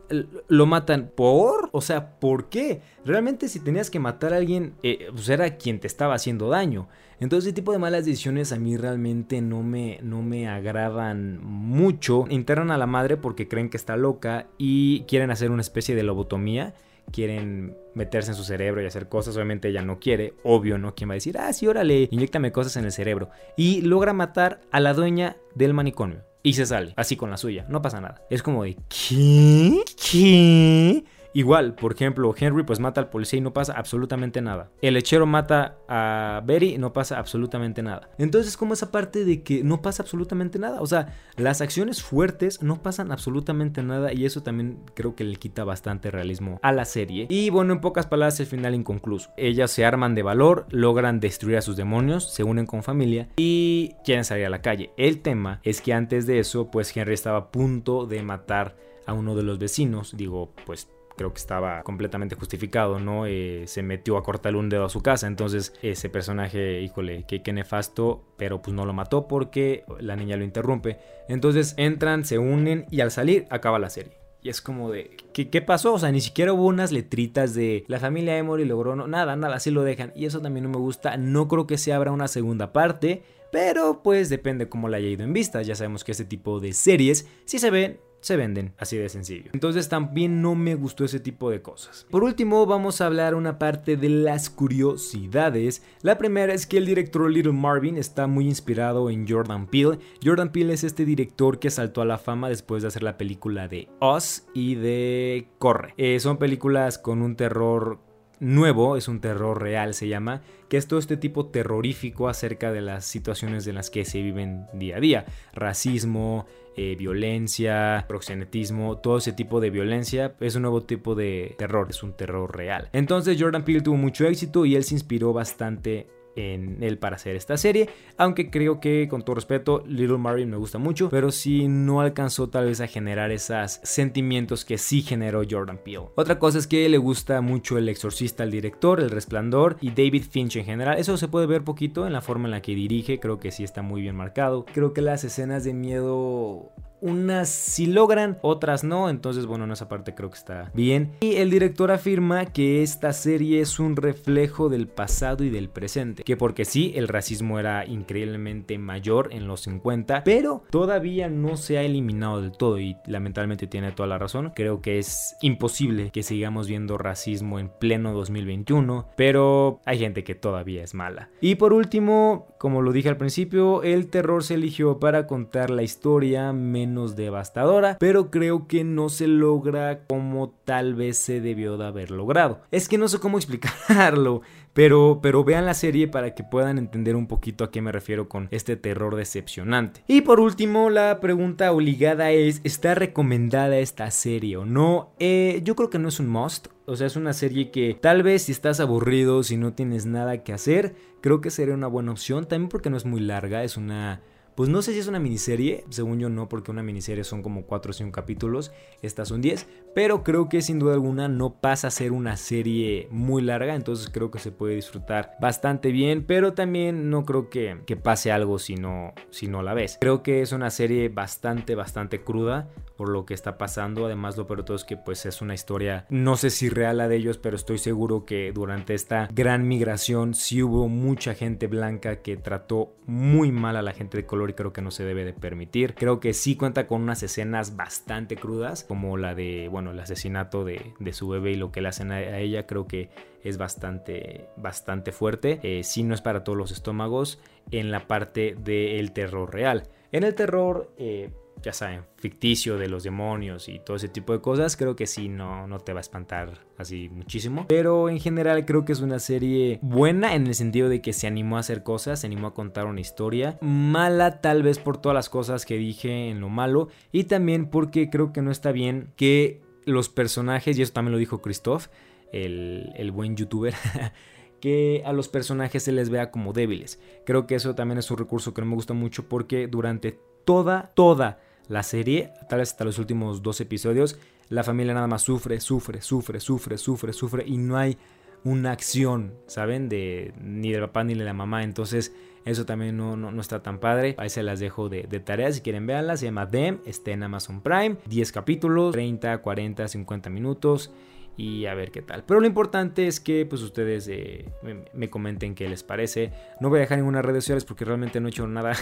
lo 0.49 0.67
matan 0.67 1.11
por, 1.15 1.69
o 1.73 1.81
sea, 1.81 2.19
¿por 2.19 2.49
qué? 2.49 2.81
Realmente 3.05 3.49
si 3.49 3.61
tenías 3.61 3.91
que 3.91 3.99
matar 3.99 4.33
a 4.33 4.37
alguien, 4.37 4.75
eh, 4.83 5.09
pues 5.13 5.29
era 5.29 5.57
quien 5.57 5.81
te 5.81 5.87
estaba 5.87 6.15
haciendo 6.15 6.49
daño. 6.49 6.89
Entonces 7.21 7.49
ese 7.49 7.55
tipo 7.55 7.73
de 7.73 7.79
malas 7.79 8.05
decisiones 8.07 8.53
a 8.53 8.59
mí 8.59 8.77
realmente 8.77 9.41
no 9.41 9.63
me, 9.63 9.99
no 10.03 10.23
me 10.23 10.49
agradan 10.49 11.41
mucho. 11.43 12.27
Internan 12.31 12.71
a 12.71 12.79
la 12.79 12.87
madre 12.87 13.17
porque 13.17 13.49
creen 13.49 13.71
que 13.71 13.77
está 13.77 13.97
loca 13.97 14.47
y 14.57 15.03
quieren 15.03 15.31
hacer 15.31 15.51
una 15.51 15.63
especie 15.63 15.95
de 15.95 16.05
lobotomía 16.05 16.75
quieren 17.13 17.77
meterse 17.95 18.31
en 18.31 18.37
su 18.37 18.45
cerebro 18.45 18.83
y 18.83 18.87
hacer 18.87 19.09
cosas. 19.09 19.35
Obviamente 19.37 19.69
ella 19.69 19.83
no 19.83 19.99
quiere, 19.99 20.35
obvio, 20.45 20.79
¿no? 20.79 20.95
¿Quién 20.95 21.11
va 21.11 21.15
a 21.15 21.17
decir, 21.17 21.39
ah, 21.39 21.53
sí, 21.53 21.67
órale, 21.67 22.09
inyectame 22.11 22.53
cosas 22.53 22.77
en 22.77 22.85
el 22.85 22.93
cerebro? 22.93 23.31
Y 23.57 23.83
logra 23.83 24.13
matar 24.13 24.61
a 24.71 24.81
la 24.81 24.95
dueña 24.95 25.37
del 25.55 25.75
manicomio. 25.75 26.25
Y 26.43 26.55
se 26.55 26.67
sale, 26.67 26.95
así 26.97 27.17
con 27.17 27.31
la 27.31 27.37
suya, 27.37 27.67
no 27.69 27.83
pasa 27.83 28.01
nada. 28.01 28.23
Es 28.31 28.43
como 28.43 28.65
de, 28.65 28.77
¿qué? 28.89 29.83
¿Qué? 30.11 31.05
Igual, 31.39 31.77
por 31.77 31.93
ejemplo, 31.93 32.35
Henry 32.37 32.65
pues 32.65 32.81
mata 32.81 33.01
al 33.01 33.11
policía 33.11 33.39
y 33.39 33.41
no 33.41 33.53
pasa 33.53 33.75
absolutamente 33.75 34.43
nada. 34.43 34.73
El 34.83 34.95
lechero 34.95 35.25
mata 35.25 35.79
a 35.87 36.43
Betty 36.45 36.75
y 36.75 36.79
no 36.79 36.93
pasa 36.93 37.17
absolutamente 37.17 37.81
nada. 37.81 38.11
Entonces, 38.19 38.57
como 38.57 38.75
esa 38.75 38.91
parte 38.91 39.25
de 39.25 39.45
que 39.45 39.63
no 39.63 39.81
pasa 39.81 40.03
absolutamente 40.03 40.59
nada. 40.59 40.81
O 40.81 40.87
sea, 40.89 41.15
las 41.37 41.61
acciones 41.61 42.03
fuertes 42.03 42.61
no 42.61 42.83
pasan 42.83 43.13
absolutamente 43.13 43.85
nada 43.85 44.13
y 44.13 44.25
eso 44.25 44.43
también 44.43 44.81
creo 44.95 45.15
que 45.15 45.23
le 45.23 45.37
quita 45.37 45.63
bastante 45.63 46.11
realismo 46.11 46.59
a 46.61 46.73
la 46.73 46.85
serie. 46.85 47.29
Y 47.31 47.51
bueno, 47.51 47.73
en 47.73 47.81
pocas 47.81 48.09
palabras, 48.09 48.41
el 48.41 48.47
final 48.47 48.75
inconcluso. 48.75 49.31
Ellas 49.37 49.71
se 49.71 49.85
arman 49.85 50.17
de 50.17 50.25
valor, 50.25 50.67
logran 50.71 51.21
destruir 51.21 51.59
a 51.59 51.63
sus 51.63 51.77
demonios, 51.77 52.35
se 52.35 52.43
unen 52.43 52.67
con 52.67 52.83
familia 52.83 53.29
y 53.37 53.95
quieren 54.05 54.25
salir 54.25 54.45
a 54.47 54.51
la 54.51 54.61
calle. 54.61 54.91
El 54.97 55.21
tema 55.21 55.61
es 55.63 55.83
que 55.83 55.93
antes 55.93 56.27
de 56.27 56.41
eso, 56.41 56.73
pues 56.73 56.97
Henry 56.97 57.15
estaba 57.15 57.39
a 57.39 57.51
punto 57.53 58.07
de 58.07 58.25
matar 58.25 58.75
a 59.07 59.13
uno 59.13 59.37
de 59.37 59.45
los 59.45 59.61
vecinos. 59.61 60.17
Digo, 60.17 60.53
pues 60.67 60.89
creo 61.19 61.35
que 61.35 61.41
estaba 61.41 61.83
completamente 61.83 62.35
justificado, 62.35 62.99
¿no? 62.99 63.27
Eh, 63.27 63.65
se 63.67 63.83
metió 63.83 64.17
a 64.17 64.23
cortarle 64.23 64.59
un 64.59 64.71
dedo 64.71 64.87
a 64.87 64.89
su 64.89 65.03
casa, 65.03 65.27
entonces 65.27 65.75
ese 65.83 66.09
personaje, 66.09 66.81
híjole, 66.81 67.27
qué 67.27 67.53
nefasto, 67.53 68.25
pero 68.39 68.63
pues 68.63 68.75
no 68.75 68.87
lo 68.87 68.95
mató 68.95 69.29
porque 69.29 69.85
la 70.01 70.17
niña 70.17 70.39
lo 70.39 70.45
interrumpe. 70.45 70.99
Entonces 71.29 71.75
entran, 71.77 72.25
se 72.25 72.39
unen 72.39 72.87
y 72.91 73.03
al 73.03 73.11
salir 73.11 73.47
acaba 73.51 73.79
la 73.79 73.91
serie. 73.91 74.19
Y 74.41 74.51
es 74.51 74.63
como 74.63 74.91
de, 74.91 75.17
¿qué, 75.33 75.51
¿qué, 75.51 75.63
pasó? 75.63 75.95
O 75.95 75.99
sea, 75.99 76.13
ni 76.13 76.21
siquiera 76.21 76.53
hubo 76.53 76.67
unas 76.67 76.93
letritas 76.93 77.55
de 77.55 77.85
la 77.89 77.99
familia 77.99 78.39
Emory 78.39 78.65
logró, 78.65 78.95
no, 78.95 79.09
nada, 79.09 79.35
nada, 79.35 79.57
así 79.57 79.71
lo 79.71 79.83
dejan. 79.83 80.13
Y 80.15 80.27
eso 80.27 80.41
también 80.41 80.65
no 80.65 80.71
me 80.71 80.79
gusta. 80.79 81.17
No 81.17 81.49
creo 81.49 81.67
que 81.67 81.77
se 81.77 81.93
abra 81.93 82.13
una 82.13 82.29
segunda 82.29 82.73
parte, 82.73 83.23
pero 83.51 84.01
pues 84.03 84.29
depende 84.29 84.69
cómo 84.69 84.89
la 84.89 84.99
haya 84.99 85.09
ido 85.09 85.25
en 85.25 85.33
vistas. 85.33 85.67
Ya 85.67 85.75
sabemos 85.75 86.05
que 86.05 86.13
este 86.13 86.25
tipo 86.25 86.61
de 86.61 86.73
series, 86.73 87.27
si 87.47 87.59
se 87.59 87.71
ven, 87.71 87.99
se 88.21 88.37
venden, 88.37 88.73
así 88.79 88.97
de 88.97 89.09
sencillo. 89.09 89.51
Entonces 89.53 89.89
también 89.89 90.43
no 90.43 90.55
me 90.55 90.75
gustó 90.75 91.05
ese 91.05 91.21
tipo 91.21 91.51
de 91.51 91.63
cosas. 91.63 92.07
Por 92.11 92.25
último, 92.25 92.67
vamos 92.67 93.01
a 93.01 93.07
hablar 93.07 93.35
una 93.35 93.59
parte 93.59 93.97
de 93.97 94.09
las 94.09 94.51
curiosidades. 94.51 95.83
La 96.03 96.19
primera 96.19 96.53
es 96.53 96.67
que 96.67 96.79
el 96.79 96.87
director 96.87 97.31
Little 97.31 97.53
Marvin 97.53 97.97
está 97.97 98.27
muy 98.27 98.47
inspirado 98.47 99.11
en 99.11 99.27
Jordan 99.29 99.67
Peele. 99.67 99.99
Jordan 100.23 100.53
Peele 100.53 100.75
es 100.75 100.85
este 100.85 101.05
director 101.05 101.59
que 101.59 101.71
saltó 101.71 102.03
a 102.03 102.07
la 102.07 102.19
fama 102.19 102.49
después 102.49 102.83
de 102.83 102.89
hacer 102.89 103.03
la 103.03 103.17
película 103.17 103.69
de 103.69 103.89
Oz 104.01 104.47
y 104.55 104.75
de 104.75 105.49
Corre. 105.59 105.95
Eh, 105.97 106.21
son 106.21 106.39
películas 106.39 106.99
con 106.99 107.23
un 107.23 107.37
terror 107.37 108.01
nuevo, 108.41 108.97
es 108.97 109.09
un 109.09 109.21
terror 109.21 109.61
real 109.61 109.95
se 109.95 110.09
llama, 110.09 110.43
que 110.69 110.77
es 110.77 110.87
todo 110.87 110.99
este 110.99 111.17
tipo 111.17 111.47
terrorífico 111.47 112.29
acerca 112.29 112.73
de 112.73 112.81
las 112.81 113.05
situaciones 113.05 113.67
en 113.67 113.75
las 113.75 113.91
que 113.91 114.05
se 114.05 114.23
viven 114.23 114.67
día 114.75 114.99
a 114.99 115.01
día. 115.01 115.27
Racismo, 115.53 116.47
eh, 116.81 116.95
violencia, 116.95 118.05
proxenetismo, 118.07 118.99
todo 118.99 119.19
ese 119.19 119.33
tipo 119.33 119.61
de 119.61 119.71
violencia 119.71 120.37
es 120.39 120.55
un 120.55 120.63
nuevo 120.63 120.85
tipo 120.85 121.17
de 121.17 121.57
terror, 121.59 121.89
es 121.91 122.05
un 122.05 122.13
terror 122.13 122.57
real. 122.57 122.89
Entonces 122.93 123.37
Jordan 123.41 123.65
Peele 123.65 123.81
tuvo 123.81 123.97
mucho 123.97 124.27
éxito 124.27 124.65
y 124.65 124.77
él 124.77 124.85
se 124.85 124.95
inspiró 124.95 125.33
bastante 125.33 126.07
en 126.39 126.83
él 126.83 126.99
para 126.99 127.17
hacer 127.17 127.37
esta 127.37 127.57
serie. 127.57 127.89
Aunque 128.17 128.51
creo 128.51 128.81
que, 128.81 129.09
con 129.09 129.25
todo 129.25 129.35
respeto, 129.37 129.83
Little 129.87 130.19
Marvin 130.19 130.51
me 130.51 130.57
gusta 130.57 130.79
mucho, 130.79 131.09
pero 131.11 131.31
sí 131.31 131.69
no 131.69 132.01
alcanzó 132.01 132.49
tal 132.49 132.67
vez 132.67 132.81
a 132.81 132.87
generar 132.87 133.31
esos 133.31 133.81
sentimientos 133.83 134.65
que 134.65 134.79
sí 134.79 135.03
generó 135.03 135.43
Jordan 135.49 135.79
Peele. 135.85 136.09
Otra 136.15 136.39
cosa 136.39 136.59
es 136.59 136.67
que 136.67 136.89
le 136.89 136.99
gusta 136.99 137.41
mucho 137.41 137.79
El 137.79 137.89
Exorcista 137.89 138.43
al 138.43 138.51
director, 138.51 139.01
El 139.01 139.11
Resplandor 139.11 139.77
y 139.81 139.91
David 139.91 140.25
Finch 140.31 140.57
en 140.57 140.65
general. 140.65 140.99
Eso 140.99 141.17
se 141.17 141.29
puede 141.29 141.47
ver 141.47 141.65
poquito 141.65 142.07
en 142.07 142.13
la 142.13 142.21
forma 142.21 142.47
en 142.47 142.53
la 142.53 142.63
que 142.63 142.75
dirige, 142.75 143.21
creo 143.21 143.39
que 143.39 143.51
sí 143.51 143.65
está 143.65 143.83
muy 143.83 144.03
bien 144.03 144.17
marcado. 144.17 144.65
Creo 144.73 144.93
que 144.93 145.03
las 145.03 145.25
escenas 145.25 145.65
de 145.65 145.75
miedo 145.75 146.73
unas 147.01 147.49
sí 147.49 147.87
logran, 147.87 148.39
otras 148.43 148.85
no, 148.85 149.09
entonces 149.09 149.47
bueno, 149.47 149.65
en 149.65 149.73
esa 149.73 149.89
parte 149.89 150.15
creo 150.15 150.31
que 150.31 150.39
está 150.39 150.71
bien. 150.75 151.13
Y 151.21 151.37
el 151.37 151.51
director 151.51 151.91
afirma 151.91 152.47
que 152.47 152.83
esta 152.83 153.13
serie 153.13 153.61
es 153.61 153.79
un 153.79 153.97
reflejo 153.97 154.69
del 154.69 154.89
pasado 154.89 155.45
y 155.45 155.51
del 155.51 155.69
presente, 155.69 156.23
que 156.25 156.37
porque 156.37 156.65
sí, 156.65 156.93
el 156.97 157.09
racismo 157.09 157.59
era 157.59 157.87
increíblemente 157.87 158.79
mayor 158.79 159.29
en 159.33 159.47
los 159.47 159.63
50, 159.63 160.25
pero 160.25 160.65
todavía 160.71 161.29
no 161.29 161.57
se 161.57 161.79
ha 161.79 161.83
eliminado 161.83 162.41
del 162.41 162.53
todo 162.53 162.79
y 162.79 162.97
lamentablemente 163.07 163.67
tiene 163.67 163.93
toda 163.93 164.09
la 164.09 164.19
razón. 164.19 164.53
Creo 164.55 164.81
que 164.81 164.99
es 164.99 165.37
imposible 165.41 166.11
que 166.11 166.23
sigamos 166.23 166.69
viendo 166.69 166.99
racismo 166.99 167.59
en 167.59 167.69
pleno 167.69 168.13
2021, 168.13 169.09
pero 169.17 169.81
hay 169.85 169.99
gente 169.99 170.25
que 170.25 170.35
todavía 170.35 170.83
es 170.83 170.95
mala. 170.95 171.31
Y 171.41 171.57
por 171.57 171.73
último, 171.73 172.47
como 172.59 172.83
lo 172.83 172.93
dije 172.93 173.09
al 173.09 173.17
principio, 173.17 173.83
el 173.83 174.09
terror 174.09 174.43
se 174.43 174.55
eligió 174.55 174.99
para 174.99 175.27
contar 175.27 175.71
la 175.71 175.83
historia 175.83 176.53
menos 176.89 177.17
devastadora, 177.17 177.99
pero 178.01 178.31
creo 178.31 178.67
que 178.67 178.83
no 178.83 179.11
se 179.11 179.29
logra 179.29 180.07
como 180.07 180.51
tal 180.65 180.95
vez 180.95 181.19
se 181.19 181.41
debió 181.41 181.77
de 181.77 181.87
haber 181.87 182.11
logrado. 182.11 182.63
Es 182.71 182.89
que 182.89 182.99
no 182.99 183.09
sé 183.09 183.19
cómo 183.19 183.37
explicarlo, 183.39 184.41
pero, 184.73 185.21
pero 185.23 185.45
vean 185.45 185.67
la 185.67 185.75
serie 185.75 186.09
para 186.09 186.35
que 186.35 186.45
puedan 186.45 186.79
entender 186.79 187.15
un 187.15 187.27
poquito 187.27 187.65
a 187.65 187.71
qué 187.71 187.83
me 187.83 187.93
refiero 187.93 188.29
con 188.29 188.49
este 188.51 188.77
terror 188.77 189.17
decepcionante. 189.17 190.03
Y 190.07 190.23
por 190.23 190.41
último, 190.41 190.89
la 190.89 191.21
pregunta 191.21 191.73
obligada 191.73 192.31
es, 192.31 192.61
¿está 192.65 192.95
recomendada 192.95 193.79
esta 193.79 194.11
serie 194.11 194.57
o 194.57 194.65
no? 194.65 195.13
Eh, 195.19 195.61
yo 195.65 195.77
creo 195.77 195.91
que 195.91 195.99
no 195.99 196.09
es 196.09 196.21
un 196.21 196.29
must, 196.29 196.69
o 196.87 196.97
sea, 196.97 197.07
es 197.07 197.17
una 197.17 197.35
serie 197.35 197.71
que 197.71 197.99
tal 198.01 198.23
vez 198.23 198.45
si 198.45 198.53
estás 198.53 198.81
aburrido, 198.81 199.43
si 199.43 199.59
no 199.59 199.75
tienes 199.75 200.07
nada 200.07 200.43
que 200.43 200.55
hacer, 200.55 200.95
creo 201.21 201.43
que 201.43 201.51
sería 201.51 201.75
una 201.75 201.87
buena 201.87 202.13
opción. 202.13 202.47
También 202.47 202.71
porque 202.71 202.89
no 202.89 202.97
es 202.97 203.05
muy 203.05 203.21
larga, 203.21 203.63
es 203.63 203.77
una 203.77 204.23
pues 204.59 204.69
no 204.69 204.83
sé 204.83 204.93
si 204.93 204.99
es 204.99 205.07
una 205.07 205.21
miniserie, 205.21 205.85
según 205.89 206.19
yo 206.19 206.29
no, 206.31 206.49
porque 206.49 206.73
una 206.73 206.83
miniserie 206.83 207.23
son 207.23 207.45
como 207.45 207.63
4 207.63 207.91
o 207.91 207.93
5 207.93 208.11
capítulos, 208.11 208.73
estas 209.03 209.29
son 209.29 209.41
10, 209.41 209.69
pero 209.95 210.25
creo 210.25 210.49
que 210.49 210.63
sin 210.63 210.81
duda 210.81 210.95
alguna 210.95 211.29
no 211.29 211.61
pasa 211.61 211.87
a 211.87 211.91
ser 211.93 212.11
una 212.11 212.37
serie 212.37 213.07
muy 213.13 213.41
larga, 213.41 213.77
entonces 213.77 214.11
creo 214.13 214.33
que 214.33 214.41
se 214.41 214.51
puede 214.51 214.75
disfrutar 214.75 215.37
bastante 215.41 215.93
bien, 215.93 216.25
pero 216.27 216.55
también 216.55 217.09
no 217.09 217.25
creo 217.25 217.51
que, 217.51 217.77
pase 218.03 218.33
algo 218.33 218.59
si 218.59 218.75
no, 218.75 219.15
si 219.31 219.47
no 219.47 219.63
la 219.63 219.75
ves. 219.75 219.97
Creo 220.01 220.25
que 220.25 220.43
es 220.43 220.51
una 220.51 220.71
serie 220.71 221.09
bastante, 221.09 221.77
bastante 221.77 222.25
cruda, 222.25 222.69
por 222.99 223.11
lo 223.11 223.25
que 223.25 223.33
está 223.33 223.57
pasando. 223.57 224.07
Además, 224.07 224.37
lo 224.37 224.49
peor 224.49 224.59
de 224.59 224.65
todo 224.65 224.77
es 224.77 224.85
que 224.85 224.97
pues 224.97 225.25
es 225.25 225.41
una 225.41 225.55
historia, 225.55 226.05
no 226.11 226.37
sé 226.37 226.51
si 226.51 226.69
real 226.69 226.99
la 226.99 227.07
de 227.07 227.15
ellos, 227.15 227.39
pero 227.39 227.55
estoy 227.55 227.79
seguro 227.79 228.27
que 228.27 228.51
durante 228.53 228.93
esta 228.93 229.29
gran 229.33 229.69
migración 229.69 230.35
sí 230.35 230.65
hubo 230.65 230.89
mucha 230.89 231.35
gente 231.35 231.69
blanca 231.69 232.17
que 232.23 232.37
trató 232.37 232.97
muy 233.07 233.53
mal 233.53 233.77
a 233.77 233.83
la 233.83 233.93
gente 233.93 234.17
de 234.17 234.27
color 234.27 234.51
y 234.51 234.55
creo 234.55 234.73
que 234.73 234.83
no 234.83 234.91
se 234.91 235.05
debe 235.05 235.25
de 235.25 235.33
permitir. 235.33 235.95
Creo 235.95 236.19
que 236.19 236.35
sí 236.35 236.57
cuenta 236.57 236.89
con 236.89 237.01
unas 237.01 237.23
escenas 237.23 237.77
bastante 237.77 238.35
crudas, 238.35 238.83
como 238.83 239.17
la 239.17 239.37
de, 239.37 239.69
bueno, 239.71 239.93
el 239.93 240.01
asesinato 240.01 240.65
de, 240.65 240.95
su 241.13 241.29
bebé 241.29 241.53
y 241.53 241.57
lo 241.57 241.71
que 241.71 241.81
le 241.81 241.89
hacen 241.89 242.11
a, 242.11 242.39
ella, 242.41 242.67
creo 242.67 242.89
que 242.89 243.11
es 243.45 243.59
bastante, 243.59 244.49
bastante 244.57 245.13
fuerte. 245.13 245.61
Eh, 245.63 245.85
sí 245.85 246.03
no 246.03 246.15
es 246.15 246.21
para 246.21 246.43
todos 246.43 246.59
los 246.59 246.73
estómagos 246.73 247.39
en 247.71 247.93
la 247.93 248.09
parte 248.09 248.57
del 248.59 249.13
terror 249.13 249.55
real. 249.55 249.85
En 250.11 250.25
el 250.25 250.35
terror... 250.35 250.91
Eh, 250.99 251.31
ya 251.63 251.73
saben, 251.73 252.03
ficticio 252.17 252.79
de 252.79 252.89
los 252.89 253.03
demonios 253.03 253.69
y 253.69 253.79
todo 253.79 253.97
ese 253.97 254.09
tipo 254.09 254.33
de 254.33 254.41
cosas, 254.41 254.77
creo 254.77 254.97
que 254.97 255.07
sí, 255.07 255.29
no, 255.29 255.67
no 255.67 255.79
te 255.81 255.93
va 255.93 256.01
a 256.01 256.01
espantar 256.01 256.67
así 256.77 257.09
muchísimo. 257.09 257.67
Pero 257.69 258.09
en 258.09 258.21
general 258.21 258.65
creo 258.65 258.85
que 258.85 258.93
es 258.93 259.01
una 259.01 259.19
serie 259.19 259.79
buena 259.83 260.35
en 260.35 260.47
el 260.47 260.55
sentido 260.55 260.89
de 260.89 261.01
que 261.01 261.13
se 261.13 261.27
animó 261.27 261.57
a 261.57 261.61
hacer 261.61 261.83
cosas, 261.83 262.21
se 262.21 262.27
animó 262.27 262.49
a 262.49 262.55
contar 262.55 262.87
una 262.87 263.01
historia. 263.01 263.59
Mala 263.61 264.41
tal 264.41 264.63
vez 264.63 264.79
por 264.79 264.99
todas 264.99 265.15
las 265.15 265.29
cosas 265.29 265.67
que 265.67 265.77
dije 265.77 266.31
en 266.31 266.41
lo 266.41 266.49
malo 266.49 266.89
y 267.13 267.25
también 267.25 267.67
porque 267.67 268.11
creo 268.11 268.33
que 268.33 268.43
no 268.43 268.51
está 268.51 268.73
bien 268.73 269.13
que 269.17 269.61
los 269.85 270.09
personajes, 270.09 270.79
y 270.79 270.83
eso 270.83 270.93
también 270.93 271.13
lo 271.13 271.19
dijo 271.19 271.41
Christoph, 271.41 271.87
el, 272.33 272.93
el 272.97 273.11
buen 273.11 273.37
youtuber, 273.37 273.75
que 274.61 275.03
a 275.07 275.13
los 275.13 275.29
personajes 275.29 275.83
se 275.83 275.93
les 275.93 276.11
vea 276.11 276.31
como 276.31 276.53
débiles. 276.53 277.01
Creo 277.25 277.47
que 277.47 277.55
eso 277.55 277.75
también 277.75 277.99
es 277.99 278.11
un 278.11 278.19
recurso 278.19 278.53
que 278.53 278.61
no 278.61 278.67
me 278.67 278.75
gusta 278.75 278.95
mucho 278.95 279.29
porque 279.29 279.67
durante 279.67 280.19
toda, 280.45 280.93
toda 280.95 281.41
la 281.69 281.83
serie, 281.83 282.33
tal 282.49 282.61
vez 282.61 282.71
hasta 282.71 282.85
los 282.85 282.99
últimos 282.99 283.43
dos 283.43 283.61
episodios, 283.61 284.19
la 284.49 284.65
familia 284.65 284.95
nada 284.95 285.07
más 285.07 285.23
sufre, 285.23 285.61
sufre, 285.61 286.01
sufre, 286.01 286.41
sufre, 286.41 286.79
sufre, 286.79 287.13
sufre 287.13 287.45
y 287.47 287.59
no 287.59 287.77
hay 287.77 287.99
una 288.45 288.73
acción, 288.73 289.35
¿saben? 289.47 289.89
De 289.89 290.33
ni 290.41 290.73
del 290.73 290.83
papá 290.83 291.05
ni 291.05 291.15
de 291.15 291.25
la 291.25 291.35
mamá. 291.35 291.65
Entonces, 291.65 292.15
eso 292.45 292.65
también 292.65 292.97
no, 292.97 293.17
no, 293.17 293.41
está 293.41 293.63
tan 293.63 293.79
padre. 293.79 294.15
Ahí 294.17 294.31
se 294.31 294.43
las 294.43 294.61
dejo 294.61 294.89
de, 294.89 295.03
de 295.03 295.21
tarea. 295.21 295.53
Si 295.53 295.61
quieren 295.61 295.87
verla, 295.87 296.17
se 296.17 296.27
llama 296.27 296.47
Dem. 296.47 296.79
Está 296.87 297.11
en 297.11 297.25
Amazon 297.25 297.61
Prime. 297.61 297.97
10 298.07 298.33
capítulos, 298.33 298.93
30, 298.93 299.39
40, 299.39 299.89
50 299.89 300.31
minutos 300.31 300.93
y 301.39 301.67
a 301.67 301.75
ver 301.75 301.93
qué 301.93 302.03
tal. 302.03 302.25
Pero 302.25 302.41
lo 302.41 302.47
importante 302.47 303.07
es 303.07 303.21
que 303.21 303.47
pues 303.47 303.63
ustedes 303.63 304.09
eh, 304.09 304.45
me, 304.93 305.09
comenten 305.09 305.55
qué 305.55 305.69
les 305.69 305.85
parece. 305.85 306.33
No 306.61 306.69
voy 306.69 306.79
a 306.79 306.81
dejar 306.81 306.99
ninguna 306.99 307.23
redes 307.23 307.45
sociales 307.45 307.65
porque 307.65 307.85
realmente 307.85 308.21
no 308.21 308.27
he 308.27 308.31
hecho 308.31 308.47
nada. 308.49 308.73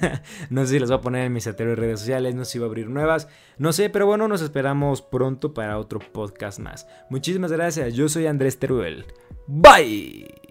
no 0.50 0.66
sé 0.66 0.74
si 0.74 0.78
las 0.78 0.90
voy 0.90 0.98
a 0.98 1.00
poner 1.00 1.24
en 1.24 1.32
mis 1.32 1.46
anteriores 1.46 1.78
redes 1.78 2.00
sociales, 2.00 2.34
no 2.34 2.44
sé 2.44 2.52
si 2.52 2.58
va 2.58 2.66
a 2.66 2.68
abrir 2.68 2.90
nuevas, 2.90 3.28
no 3.56 3.72
sé, 3.72 3.88
pero 3.88 4.06
bueno, 4.06 4.28
nos 4.28 4.42
esperamos 4.42 5.00
pronto 5.00 5.54
para 5.54 5.78
otro 5.78 6.00
podcast 6.00 6.58
más. 6.58 6.86
Muchísimas 7.08 7.50
gracias, 7.50 7.94
yo 7.94 8.10
soy 8.10 8.26
Andrés 8.26 8.58
Teruel. 8.58 9.06
Bye. 9.46 10.41